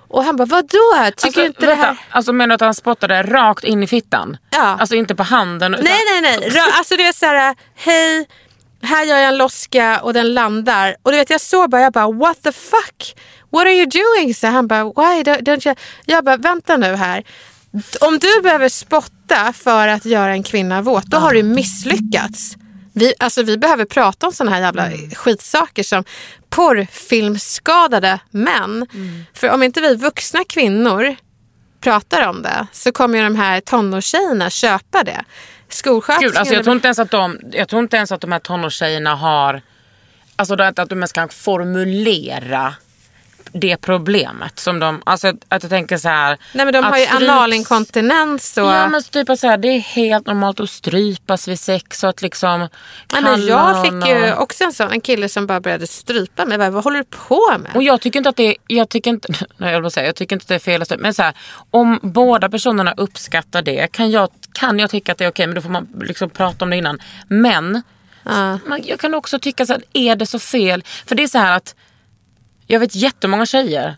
[0.08, 0.68] Och han bara, vadå?
[0.68, 1.96] Tycker Alltså, inte det vänta, här...
[2.10, 4.36] alltså menar du att han spottade rakt in i fittan?
[4.50, 4.76] Ja.
[4.80, 5.74] Alltså inte på handen?
[5.74, 5.84] Utan...
[5.84, 6.60] Nej, nej, nej.
[6.72, 8.28] Alltså det är så här, hej,
[8.82, 10.96] här gör jag en loska och den landar.
[11.02, 13.16] Och du vet, jag såg bara, jag bara, what the fuck?
[13.50, 14.34] What are you doing?
[14.34, 15.76] Så han bara, why don't you?
[16.04, 17.24] Jag bara, vänta nu här.
[18.00, 22.56] Om du behöver spotta för att göra en kvinna våt, då har du misslyckats.
[22.92, 26.04] Vi, alltså, vi behöver prata om såna här jävla skitsaker som
[26.56, 28.86] porrfilmskadade män.
[29.34, 31.16] För om inte vi vuxna kvinnor
[31.80, 35.24] pratar om det så kommer ju de här tonårstjejerna köpa det.
[35.68, 36.28] Skolsköterskorna...
[36.28, 38.38] Gud, alltså jag, tror inte ens att de, jag tror inte ens att de här
[38.38, 39.62] tonårstjejerna har...
[40.36, 42.74] Alltså att de ens kan formulera
[43.52, 44.58] det problemet.
[44.58, 46.38] Som de, alltså att jag tänker så här...
[46.52, 48.64] Nej men de har ju stryps- analinkontinens och...
[48.64, 52.22] Ja men typ så här, det är helt normalt att strypas vid sex och att
[52.22, 52.60] liksom
[53.12, 55.86] Nej, men jag fick någon ju och- också en sån en kille som bara började
[55.86, 56.58] strypa mig.
[56.58, 57.70] Bara, Vad håller du på med?
[57.74, 60.36] Och jag tycker inte att det är, jag tycker inte, nej, jag, säga, jag tycker
[60.36, 61.34] inte att det är fel men så här,
[61.70, 65.54] om båda personerna uppskattar det kan jag, kan jag tycka att det är okej men
[65.54, 66.98] då får man liksom prata om det innan.
[67.28, 67.82] Men
[68.66, 70.84] man, jag kan också tycka så här, är det så fel?
[71.06, 71.74] För det är så här att
[72.66, 73.96] jag vet jättemånga tjejer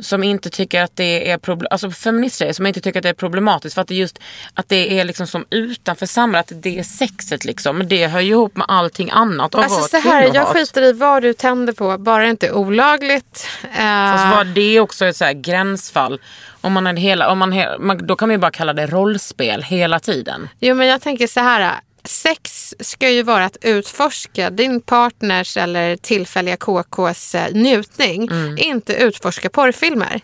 [0.00, 3.14] som inte tycker att det är problem, alltså feministtjejer som inte tycker att det är
[3.14, 4.18] problematiskt för att det just
[4.54, 7.78] att det är liksom som utanför samhället, att det är sexet liksom.
[7.78, 9.54] Men det hör ju ihop med allting annat.
[9.54, 13.46] Alltså så här, jag skiter i vad du tänder på, bara det inte är olagligt.
[13.62, 16.20] Eh, Fast vad, det är också ett så här gränsfall.
[16.60, 20.00] Om man är hela, om man, då kan man ju bara kalla det rollspel hela
[20.00, 20.48] tiden.
[20.60, 21.80] Jo men jag tänker så här.
[22.04, 28.28] Sex ska ju vara att utforska din partners eller tillfälliga KKs eh, njutning.
[28.56, 30.20] Inte utforska porrfilmer.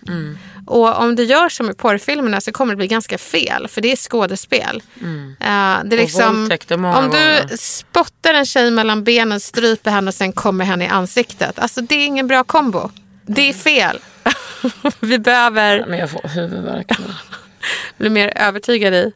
[0.67, 3.69] Och om du gör som med porrfilmerna så kommer det bli ganska fel.
[3.69, 4.83] För det är skådespel.
[5.41, 6.51] Eh, det är liksom,
[6.95, 11.59] om du spottar en tjej mellan benen, stryper henne och sen kommer henne i ansiktet.
[11.59, 12.91] Alltså det är ingen bra kombo.
[13.27, 13.99] Det är fel.
[15.01, 17.05] Vi behöver Men jag får huvudvärk nu.
[17.97, 19.13] Bli mer övertygad i.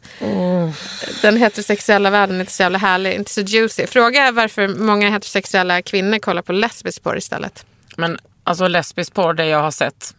[1.23, 3.87] Den heterosexuella världen är inte så jävla härlig, inte så juicy.
[3.87, 7.67] Fråga är varför många heterosexuella kvinnor kollar på lesbisk porr istället.
[7.97, 10.15] Men alltså lesbisk porr, det jag har sett,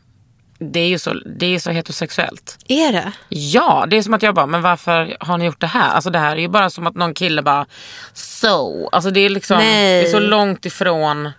[0.59, 2.57] det är ju så, det är så heterosexuellt.
[2.67, 3.11] Är det?
[3.30, 5.89] Ja, det är som att jag bara, men varför har ni gjort det här?
[5.89, 7.65] Alltså det här är ju bara som att någon kille bara,
[8.13, 8.89] so.
[8.91, 10.01] Alltså det är liksom, Nej.
[10.01, 11.32] det är så långt ifrån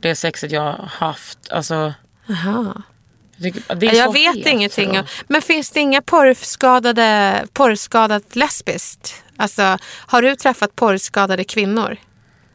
[0.00, 1.38] det sexet jag har haft.
[1.50, 1.94] Alltså,
[2.30, 2.82] Aha.
[3.76, 4.90] Det är Jag vet ingenting.
[4.98, 9.14] om- Men finns det inga porrskadade, porrskadat lesbiskt?
[9.36, 11.96] Alltså, har du träffat porrskadade kvinnor?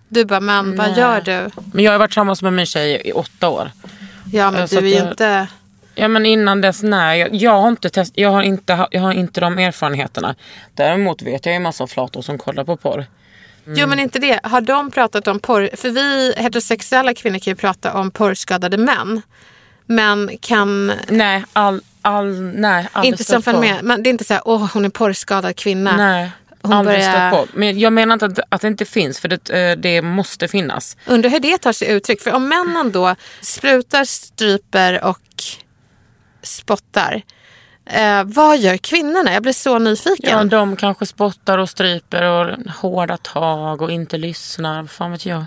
[0.08, 1.50] Du bara, men vad gör du?
[1.74, 3.72] Men jag har varit tillsammans med min tjej i åtta år.
[4.34, 5.48] Ja, men Så du är jag- inte...
[5.98, 7.20] Ja men innan dess, nej.
[7.20, 10.36] Jag, jag, har inte test, jag, har inte, jag har inte de erfarenheterna.
[10.74, 13.06] Däremot vet jag ju en massa flator som kollar på porr.
[13.68, 14.40] Jo, men inte det.
[14.44, 15.70] Har de pratat om porr?
[15.74, 19.22] För vi heterosexuella kvinnor kan ju prata om porrskadade män.
[19.86, 23.86] Men kan Nej, all, all, nej inte som fenomen.
[23.86, 25.98] Men det är inte så här, åh hon är porrskadad kvinna.
[25.98, 26.32] Nej,
[26.62, 27.46] Hon aldrig börjar- på.
[27.54, 30.98] Men jag menar inte att, att det inte finns, för det, eh, det måste finnas.
[31.06, 32.22] Undrar hur det tar sig uttryck.
[32.22, 35.20] För om männen då sprutar, stryper och
[36.42, 37.22] spottar.
[37.90, 39.34] Eh, vad gör kvinnorna?
[39.34, 40.30] Jag blir så nyfiken.
[40.38, 44.82] Ja, de kanske spottar och stryper och hårda tag och inte lyssnar.
[44.82, 45.46] Vad fan vet jag.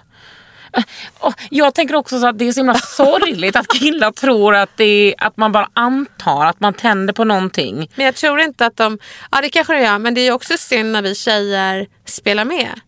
[1.50, 4.84] Jag tänker också så att det är så himla sorgligt att killar tror att, det
[4.84, 7.90] är, att man bara antar att man tänder på någonting.
[7.94, 8.98] Men jag tror inte att de...
[9.30, 9.98] Ja, det kanske de gör.
[9.98, 12.80] Men det är också synd när vi tjejer spelar med.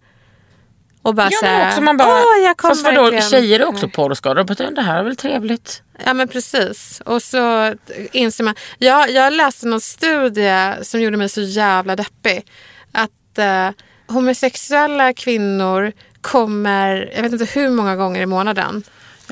[1.02, 3.68] Och bara Ja, här, också man bara, Åh, jag kom fast vadå, verkligen." tjejer är
[3.68, 4.70] också porrskadade.
[4.70, 5.82] Det här är väl trevligt.
[6.04, 7.02] Ja men precis.
[7.04, 7.74] Och så
[8.12, 8.54] inser man.
[8.78, 12.46] Jag, jag läste någon studie som gjorde mig så jävla deppig.
[12.92, 13.70] Att eh,
[14.06, 18.82] homosexuella kvinnor kommer, jag vet inte hur många gånger i månaden.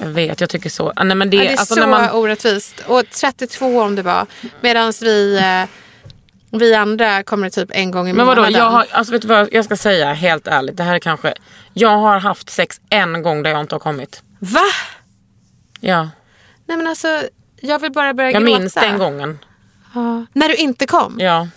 [0.00, 0.92] Jag vet, jag tycker så.
[0.96, 2.74] Ah, Nej, men det, Ja, det är alltså, så när man, orättvist.
[2.86, 4.26] Och 32 om det var.
[4.60, 5.68] Medan vi, eh,
[6.58, 8.58] vi andra kommer typ en gång i Men vadå, månaden.
[8.60, 10.76] jag, har, alltså, vet du vad jag ska säga helt ärligt?
[10.76, 11.34] Det här är kanske...
[11.74, 14.22] Jag har haft sex en gång där jag inte har kommit.
[14.38, 14.60] Va?
[15.80, 16.08] Ja,
[16.66, 17.22] Nej men alltså,
[17.60, 18.58] jag vill bara börja jag gråta.
[18.58, 19.38] minns den gången.
[19.94, 20.26] Ja.
[20.32, 21.16] När du inte kom?
[21.20, 21.48] Ja.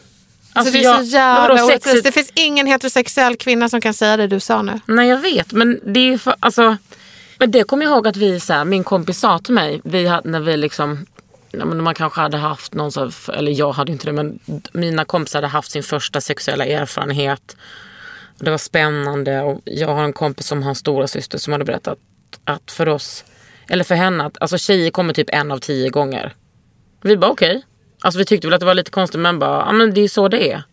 [0.53, 2.03] Alltså, det är jag- så jävla orättvist.
[2.03, 4.79] Det finns ingen heterosexuell kvinna som kan säga det du sa nu.
[4.85, 6.77] Nej jag vet men det är för, alltså.
[7.37, 10.03] Men det kommer jag ihåg att vi, så här, min kompis sa till mig, vi
[10.23, 11.05] när vi liksom,
[11.51, 14.39] ja, men man kanske hade haft någon, så här, eller jag hade inte det men
[14.73, 17.55] mina kompisar hade haft sin första sexuella erfarenhet.
[18.39, 21.65] Det var spännande och jag har en kompis som har en stora syster som hade
[21.65, 21.97] berättat
[22.43, 23.23] att för oss,
[23.69, 26.33] eller för henne, att alltså, tjejer kommer typ en av tio gånger.
[27.01, 27.63] Vi bara okej.
[28.01, 30.03] Alltså vi tyckte väl att det var lite konstigt men bara, ja men det är
[30.03, 30.63] ju så det är.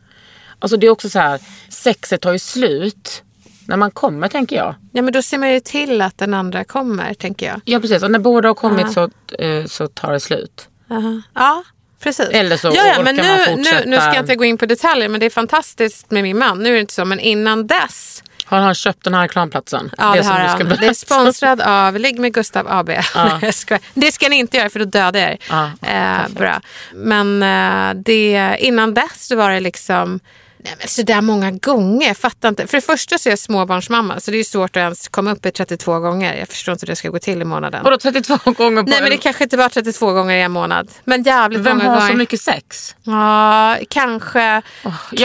[0.58, 3.22] Alltså det är också så här, sexet tar ju slut
[3.66, 4.74] när man kommer tänker jag.
[4.92, 7.60] Ja men då ser man ju till att den andra kommer tänker jag.
[7.64, 10.68] Ja precis, och när båda har kommit så, eh, så tar det slut.
[10.90, 11.22] Aha.
[11.34, 11.64] Ja,
[12.00, 12.28] precis.
[12.28, 13.22] Eller så ja, ja, men nu,
[13.56, 16.38] nu, nu ska jag inte gå in på detaljer men det är fantastiskt med min
[16.38, 16.62] man.
[16.62, 18.22] Nu är det inte så men innan dess.
[18.48, 19.90] Har han köpt den här reklamplatsen?
[19.98, 20.68] Ja, det, som har han.
[20.80, 22.90] Det är sponsrad av Ligg med Gustav AB.
[23.52, 23.80] Skojar.
[23.94, 25.38] det ska ni inte göra för då dödar jag er.
[25.48, 26.60] Ja, eh, bra.
[26.94, 30.20] Men eh, det, innan dess var det liksom
[30.60, 32.66] Nej, men så där många gånger, jag fattar inte.
[32.66, 35.46] För det första så är jag småbarnsmamma så det är svårt att ens komma upp
[35.46, 36.34] i 32 gånger.
[36.34, 37.84] Jag förstår inte hur det ska gå till i månaden.
[37.84, 39.10] Vadå 32 gånger på Nej men en...
[39.10, 40.90] det kanske inte var 32 gånger i en månad.
[41.04, 42.10] Men jävligt Vem många har gånger.
[42.10, 42.94] så mycket sex?
[43.02, 44.40] Ja, kanske.
[44.42, 44.60] Ja,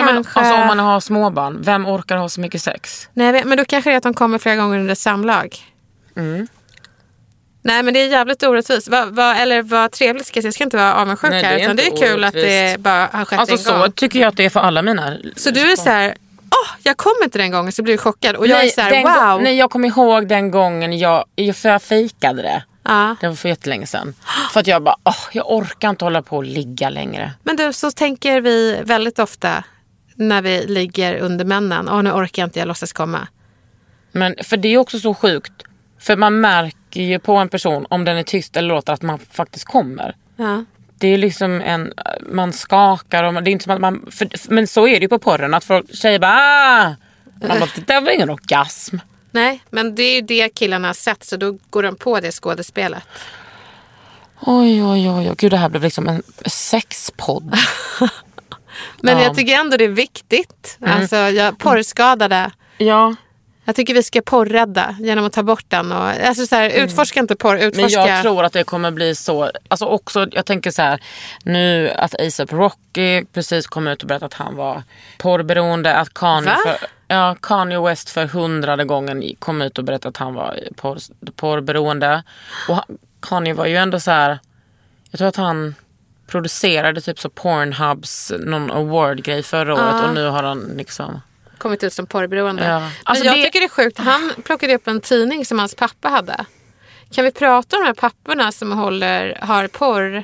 [0.06, 0.40] men, kanske.
[0.40, 3.10] alltså, om man har småbarn, vem orkar ha så mycket sex?
[3.14, 5.58] Nej, men då kanske det är att de kommer flera gånger under samlag.
[6.16, 6.48] Mm.
[7.66, 8.88] Nej men det är jävligt orättvist.
[8.88, 10.48] Va, va, eller vad trevligt ska jag säga.
[10.48, 11.56] Jag ska inte vara avundsjuk Nej, det här.
[11.56, 12.80] är Utan det är inte kul att det orättvist.
[12.84, 13.92] bara har skett Alltså en så gång.
[13.92, 15.18] tycker jag att det är för alla mina.
[15.36, 18.36] Så du är så här, åh jag kom inte den gången så blir du chockad.
[18.36, 19.42] Och jag är så här, wow.
[19.44, 22.64] nej jag kommer ihåg den gången jag, för jag fejkade det.
[22.84, 23.16] Ja.
[23.22, 24.14] Det var för jättelänge sedan.
[24.54, 27.32] För att jag bara, åh, jag orkar inte hålla på och ligga längre.
[27.44, 29.64] Men du, så tänker vi väldigt ofta
[30.16, 31.90] när vi ligger under männen.
[31.90, 33.28] Åh nu orkar jag inte, jag låtsas komma.
[34.12, 35.54] Men för det är också så sjukt.
[36.00, 39.20] För man märker ju på en person om den är tyst eller låter att man
[39.32, 40.16] faktiskt kommer.
[40.36, 40.64] Ja.
[40.98, 44.28] Det är liksom en, man skakar och man, det är inte som att man, för,
[44.54, 46.96] men så är det ju på porren att folk, tjejer bara ah!
[47.48, 48.98] Man bara, det där var ingen orgasm.
[49.32, 52.32] Nej, men det är ju det killarna har sett så då går de på det
[52.32, 53.04] skådespelet.
[54.40, 55.36] Oj, oj, oj, oj.
[55.38, 57.56] Gud det här blev liksom en sexpodd.
[59.02, 59.24] Men Ja.
[59.24, 60.78] jag tycker ändå det är viktigt.
[60.86, 62.52] Alltså, jag, porrskadade.
[62.78, 63.16] ja,
[63.66, 65.92] Jag tycker vi ska porrädda genom att ta bort den.
[65.92, 68.08] Och, alltså så här, utforska inte porr, men utforska...
[68.08, 69.52] jag tror att det kommer bli så.
[69.68, 71.00] Alltså också, jag tänker så här.
[71.44, 74.84] Nu att ASAP Rocky precis kom ut och berättade att han var
[75.18, 75.96] porrberoende.
[75.96, 76.58] Att Kanye, Va?
[76.66, 80.98] för, ja, Kanye West för hundrade gången kom ut och berättade att han var porr,
[81.36, 82.24] porrberoende.
[82.70, 84.40] Och han- Kanye var ju ändå så här.
[85.12, 85.76] Jag tror att han
[86.28, 91.22] producerade typ så Pornhubs någon award-grej förra året och nu har han liksom...
[91.64, 92.66] kommit ut som porrberoende.
[92.68, 92.80] Ja.
[92.80, 93.98] Men Alltså jag det- tycker det är sjukt.
[93.98, 96.46] Han plockade upp en tidning som hans pappa hade.
[97.12, 100.24] Kan vi prata om de här papporna som håller, har porr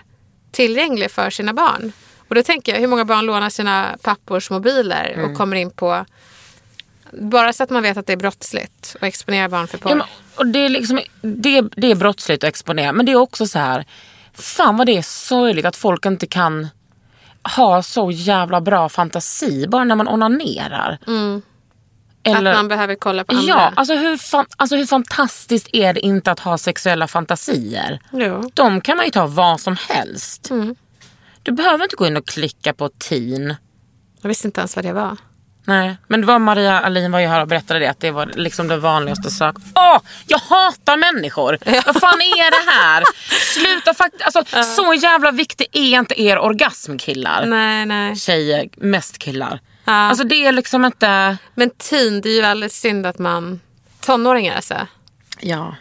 [0.51, 1.91] tillgänglig för sina barn?
[2.27, 5.31] Och då tänker jag, hur många barn lånar sina pappors mobiler Mm.
[5.31, 6.05] och kommer in på...
[7.11, 9.91] Bara så att man vet att det är brottsligt att exponera barn för porr.
[9.91, 13.15] Ja, men, och det, är liksom, det, det är brottsligt att exponera men det är
[13.15, 13.85] också så här.
[14.33, 16.67] Fan vad det är sorgligt att folk inte kan
[17.43, 20.97] ha så jävla bra fantasi bara när man onanerar.
[22.23, 23.47] att man behöver kolla på andra.
[23.47, 27.99] Ja, alltså hur, fan, alltså hur fantastiskt är det inte att ha sexuella fantasier?
[28.11, 28.51] Jo.
[28.53, 30.49] De kan man ju ta vad som helst.
[30.49, 30.75] Mm.
[31.43, 33.55] Du behöver inte gå in och klicka på teen.
[34.21, 35.17] Jag visste inte ens vad det var.
[35.69, 38.25] Nej, men det var Maria Alin var ju här och berättade det att det var
[38.25, 39.55] liksom det vanligaste sök.
[39.75, 41.57] Åh, jag hatar människor!
[41.85, 43.03] Vad fan är det här?
[43.53, 47.45] Sluta faktiskt, alltså så jävla viktig är inte er orgasmkillar.
[47.45, 48.15] Nej, nej.
[48.15, 49.59] Tjejer, mest killar.
[49.85, 49.93] Ja.
[49.93, 53.59] Alltså det är liksom inte, Men teen, det är ju väldigt synd att man...
[54.01, 54.87] Tonåringar alltså.
[55.39, 55.75] ja.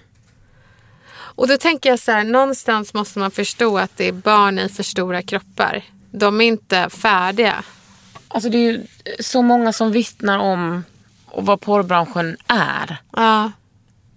[1.11, 4.69] Och då tänker jag så här, någonstans måste man förstå att det är barn i
[4.69, 5.83] för stora kroppar.
[6.11, 7.65] De är inte färdiga.
[8.29, 8.87] Alltså det är ju
[9.21, 10.85] så många som vittnar om
[11.35, 12.97] vad porrbranschen är.
[13.17, 13.53] Ja.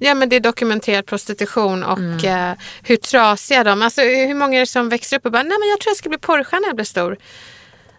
[0.04, 2.54] Ja men det är dokumenterad prostitution och eh,
[2.84, 5.70] hur trasiga de Alltså hur många är det som växer upp och bara, nej men
[5.70, 7.18] jag tror jag ska bli porrstjärna när jag blir stor.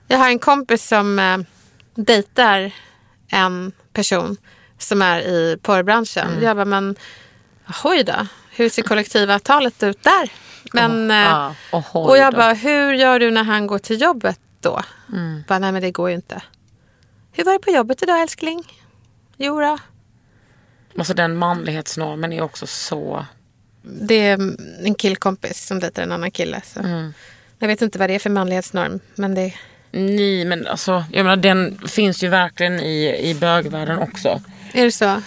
[0.09, 1.39] Jag har en kompis som eh,
[1.95, 2.73] dejtar
[3.29, 4.37] en person
[4.79, 6.43] som är i porrbranschen.
[6.43, 6.97] Jag bara, men
[7.85, 10.31] oj då, hur ser kollektivavtalet ut där?
[10.73, 12.37] Men, eh, ja, och oj och jag då.
[12.37, 14.81] bara, hur gör du när han går till jobbet då?
[15.49, 16.43] Bara, nej men det går ju inte.
[17.33, 18.63] Hur var det på jobbet idag älskling?
[19.37, 19.79] Jo då.
[20.99, 23.27] Alltså den manlighetsnormen är också så...
[23.83, 24.39] Det är
[24.87, 26.61] en killkompis som dejtar en annan kille.
[26.65, 26.81] Så.
[27.59, 29.01] Jag vet inte vad det är för manlighetsnorm.
[29.15, 29.55] Men det,
[29.91, 34.41] Nej men alltså, jag menar den finns ju verkligen i, i bögvärlden också.
[34.73, 35.23] är det så?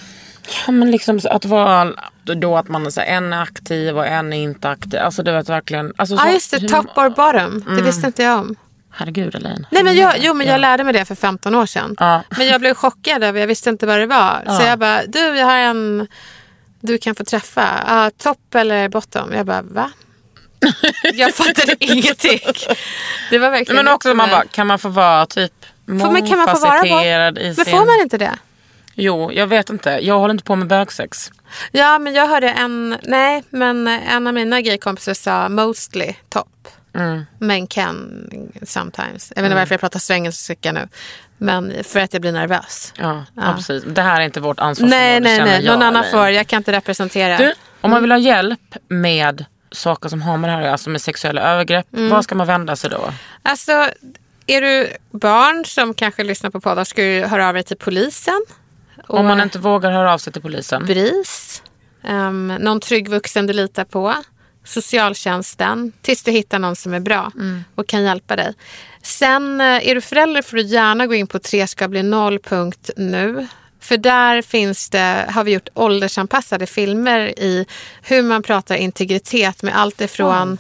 [0.66, 3.98] Ja men liksom så att vara då att man är så här, en är aktiv
[3.98, 5.00] och en är inte aktiv.
[5.00, 5.94] Alltså du vet verkligen.
[5.98, 7.76] Alltså, Ja så- just det, top or bottom.
[7.78, 8.56] Det visste inte jag om.
[8.98, 9.68] Herregud Elaine.
[9.70, 11.96] Nej, men jag, jo, men jag lärde mig det för 15 år sedan.
[12.00, 12.24] Ja.
[12.38, 14.44] Men jag blev chockad över, jag visste inte vad det var.
[14.58, 16.08] Så jag bara, du jag har en
[16.86, 18.06] du kan få träffa.
[18.06, 19.34] Uh, top eller bottom?
[19.34, 19.92] Jag bara, va?
[21.14, 22.40] jag fattade ingenting.
[23.30, 25.54] Det var verkligen Men också man bara, kan man få vara typ
[25.86, 27.66] mångfacetterad i Men sin...
[27.66, 28.32] får man inte det?
[28.94, 29.90] Jo, jag vet inte.
[29.90, 31.32] Jag håller inte på med bögsex.
[31.72, 36.68] Ja, men jag hörde en, nej, men en av mina gaykompisar sa mostly top.
[36.96, 37.26] Mm.
[37.40, 38.30] Men can
[38.64, 39.34] sometimes.
[39.36, 40.88] Jag vet inte varför jag pratar svengelska nu.
[41.38, 42.94] Men för att jag blir nervös.
[42.98, 43.54] Ja, ja.
[43.58, 43.84] precis.
[43.88, 45.66] Det här är inte vårt ansvarsområde Nej, nej, nej.
[45.66, 46.12] jag, Någon annan Elaine.
[46.12, 46.30] får.
[46.30, 47.38] Jag kan inte representera.
[47.38, 51.02] Du, om man vill ha hjälp med saker som har med det här alltså med
[51.02, 52.10] sexuella övergrepp, Mm.
[52.10, 53.14] var ska man vända sig då?
[53.44, 53.72] Alltså,
[54.48, 58.46] är du barn som kanske lyssnar på poddar ska du höra av dig till polisen.
[59.08, 60.86] Och Om man inte vågar höra av sig till polisen.
[60.86, 61.62] BRIS.
[62.08, 64.16] Um, någon trygg vuxen du litar på.
[64.66, 65.92] Socialtjänsten.
[66.02, 67.32] Tills du hittar någon som är bra
[67.76, 68.54] och kan hjälpa dig.
[69.02, 73.48] Sen eh, är du förälder får du gärna gå in på treskabli0.nu.
[73.80, 77.66] För där finns det, har vi gjort åldersanpassade filmer i
[78.02, 80.58] hur man pratar integritet med allt ifrån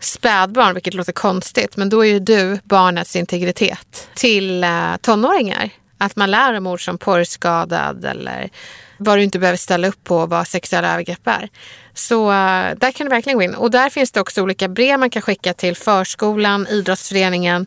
[0.00, 5.70] spädbarn, vilket låter konstigt, men då är ju du barnets integritet, till eh, tonåringar.
[5.98, 8.50] Att man lär om ord som porrskadad eller
[8.96, 11.48] vad du inte behöver ställa upp på vad sexuella övergrepp är.
[11.94, 13.54] Så eh, där kan du verkligen gå in.
[13.54, 17.66] Och där finns det också olika brev man kan skicka till förskolan, idrottsföreningen,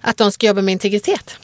[0.00, 1.38] att de ska jobba med integritet.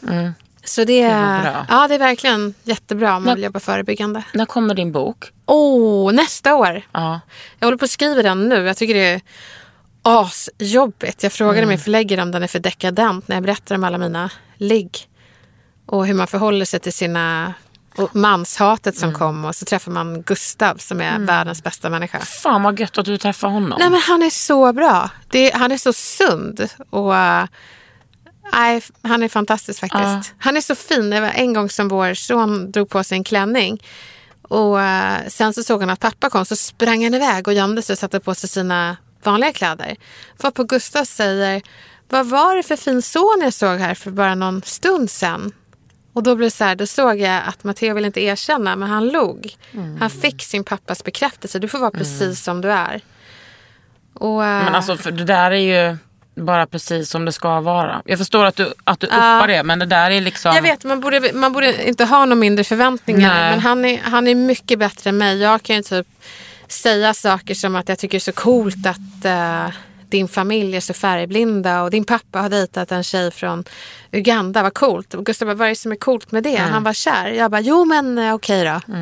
[0.65, 1.09] Så det,
[1.43, 1.67] bra.
[1.69, 4.23] ja, det är verkligen jättebra om man vill jobba förebyggande.
[4.33, 5.25] När kommer din bok?
[5.47, 6.83] Åh, nästa år!
[6.93, 7.21] Ja.
[7.59, 8.67] Jag håller på att skriva den nu.
[8.67, 9.21] Jag tycker det är
[10.03, 11.23] asjobbigt.
[11.23, 11.69] Jag frågade Mm.
[11.69, 15.09] min förläggare om den är för dekadent när jag berättar om alla mina ligg.
[15.87, 17.55] Och hur man förhåller sig till sina
[17.97, 19.19] och manshatet som Mm.
[19.19, 19.45] kom.
[19.45, 22.21] Och så träffar man Gustav som är världens bästa människa.
[22.21, 23.79] Fan vad gött att du träffar honom.
[23.79, 25.11] Nej men han är så bra.
[25.29, 26.69] Det, han är så sund.
[26.91, 27.45] Och äh,
[28.53, 30.03] nej, han är fantastisk faktiskt.
[30.05, 30.23] Ja.
[30.39, 31.11] Han är så fin.
[31.11, 33.83] Det var en gång som vår son drog på sig en klänning.
[34.43, 37.83] Och äh, sen så såg han att pappa kom så sprang han iväg och gömde
[37.83, 39.97] sig och satte på sig sina vanliga kläder.
[40.41, 41.63] För på Gustav säger,
[42.09, 45.53] vad var det för fin son jag såg här för bara någon stund sen?
[46.17, 48.89] Och då blev det så här, då såg jag att Matteo vill inte erkänna, men
[48.89, 49.57] han log.
[50.01, 51.59] Han fick sin pappas bekräftelse.
[51.59, 53.01] Du får vara precis som du är.
[54.15, 55.97] Och, äh, Men alltså för det där är ju
[56.35, 58.03] bara precis som det ska vara.
[58.05, 60.55] Jag förstår att du, att du uppar det men det där är liksom...
[60.55, 63.35] Jag vet, man borde, man borde inte ha några mindre förväntningar.
[63.35, 63.51] Nej.
[63.51, 65.39] Men han är, han är mycket bättre än mig.
[65.39, 66.07] Jag kan ju typ
[66.69, 69.75] säga saker som att jag tycker det är så coolt att eh,
[70.11, 73.65] din familj är så färgblinda och din pappa har dejtat en tjej från
[74.13, 74.63] Uganda.
[74.63, 75.15] Vad coolt.
[75.15, 76.57] Och Gustav bara, vad är det som är coolt med det?
[76.57, 77.27] Han var kär.
[77.29, 78.95] Jag bara, jo men eh, okej då.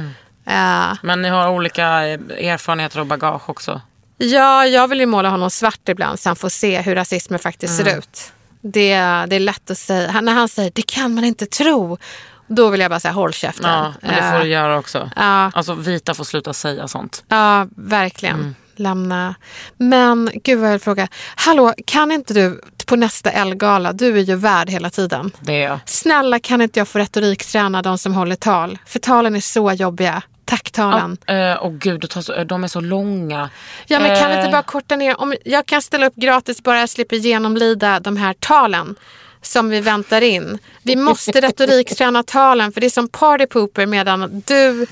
[0.53, 2.21] Eh, Men ni har olika eh,
[2.53, 3.81] erfarenheter och bagage också.
[4.19, 7.77] Ja, jag vill ju måla honom svart ibland så han får se hur rasismen faktiskt
[7.77, 8.33] ser ut.
[8.61, 8.95] Det,
[9.27, 10.11] det är lätt att säga.
[10.11, 11.99] Han, när han säger det kan man inte tro.
[12.47, 13.71] Då vill jag bara säga håll käften.
[13.71, 15.11] Ja, men det får du göra också.
[15.17, 15.51] Ja.
[15.55, 17.25] Alltså vita får sluta säga sånt.
[17.29, 18.55] Ja, verkligen.
[18.77, 19.35] Lämna.
[19.77, 21.09] Men gud vad jag vill fråga.
[21.37, 25.31] Hallå, kan inte du på nästa Elgala, du är ju värd hela tiden.
[25.41, 25.79] Det är jag.
[25.87, 28.79] Snälla kan inte jag få retorikträna de som håller tal?
[28.87, 30.23] För talen är så jobbiga.
[30.45, 31.17] Tacktalen.
[31.27, 33.51] Eh, och gud, det tar så, de är så långa.
[33.87, 35.21] Ja, men kan Eh, inte bara korta ner?
[35.21, 38.97] Om jag kan ställa upp gratis bara jag slipper genomlida de här talen
[39.43, 40.59] som vi väntar in.
[40.83, 44.87] Vi måste retorikträna talen för det är som party pooper medan du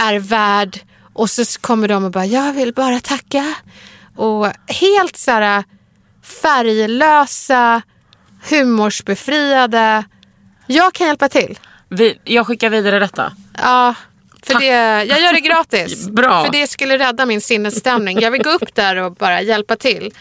[0.00, 0.80] är värd
[1.14, 3.54] och så kommer de och bara jag vill bara tacka.
[4.16, 5.64] Och helt så här
[6.42, 7.82] färglösa,
[8.50, 10.04] humorsbefriade.
[10.66, 11.58] Jag kan hjälpa till.
[11.88, 13.32] Vi, jag skickar vidare detta.
[13.62, 13.94] Ja,
[14.42, 14.66] för det,
[15.04, 16.08] jag gör det gratis.
[16.10, 16.44] Bra.
[16.44, 18.20] För det skulle rädda min sinnesstämning.
[18.20, 20.14] Jag vill gå upp där och bara hjälpa till.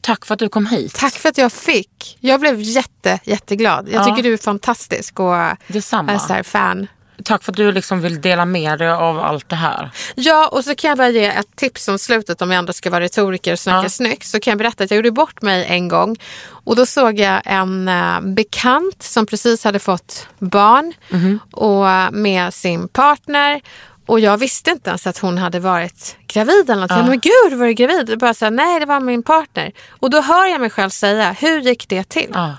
[0.00, 0.94] Tack för att du kom hit.
[0.94, 2.16] Tack för att jag fick.
[2.20, 3.88] Jag blev jätte, jätteglad.
[3.88, 4.04] Jag Ja.
[4.04, 5.34] tycker du är fantastisk och
[5.66, 6.12] Detsamma.
[6.12, 6.86] är så här fan.
[7.24, 9.90] Tack för att du liksom vill dela med dig av allt det här.
[10.14, 12.90] Ja, och så kan jag bara ge ett tips om slutet om jag ändå ska
[12.90, 13.88] vara retoriker och snacka Ja.
[13.88, 14.26] snyggt.
[14.26, 16.16] Så kan jag berätta att jag gjorde bort mig en gång
[16.48, 21.38] och då såg jag en eh, bekant som precis hade fått barn Mhm.
[21.52, 23.60] och eh, med sin partner.
[24.06, 26.88] Och jag visste inte ens att hon hade varit gravid eller något.
[26.90, 28.10] Bara, Men gud, var du gravid?
[28.10, 29.72] Och bara så här, nej det var min partner.
[29.90, 32.30] Och då hör jag mig själv säga, hur gick det till?
[32.34, 32.52] Ja.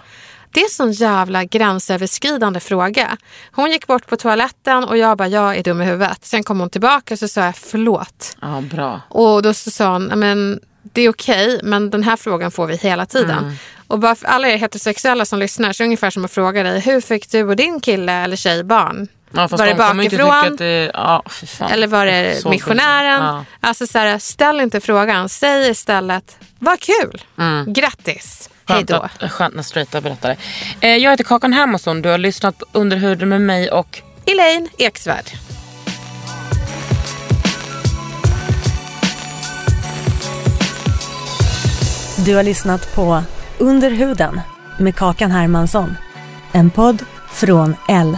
[0.55, 3.17] Det är en sån jävla gränsöverskridande fråga.
[3.51, 6.25] Hon gick bort på toaletten och jag bara, jag är dum i huvudet.
[6.25, 8.37] Sen kom hon tillbaka och så sa jag förlåt.
[8.41, 9.01] Ja, bra.
[9.09, 12.75] Och då så sa hon, men det är okej, men den här frågan får vi
[12.75, 13.37] hela tiden.
[13.43, 13.53] Mm.
[13.87, 16.63] Och bara för alla er heterosexuella som lyssnar så är det ungefär som att fråga
[16.63, 19.07] dig, hur fick du och din kille eller tjej barn?
[19.31, 20.55] Ja, var det bakifrån?
[20.55, 21.23] det, ja.
[21.69, 23.19] Eller var det Så missionären?
[23.19, 23.47] pinsamt.
[23.59, 27.21] Alltså så här, ställ inte frågan, säg istället, vad kul,
[27.67, 28.95] grattis, hej Skönt, då.
[28.95, 30.37] att, skönt när straighta berättar det.
[30.87, 32.01] Eh, jag heter Kakan Hermansson.
[32.01, 35.25] Du har lyssnat på Under huden med mig och Elaine Eksvärd.
[42.25, 43.23] Du har lyssnat på
[43.57, 44.41] Under huden
[44.79, 45.95] med Kakan Hermansson.
[46.51, 48.17] En podd från L.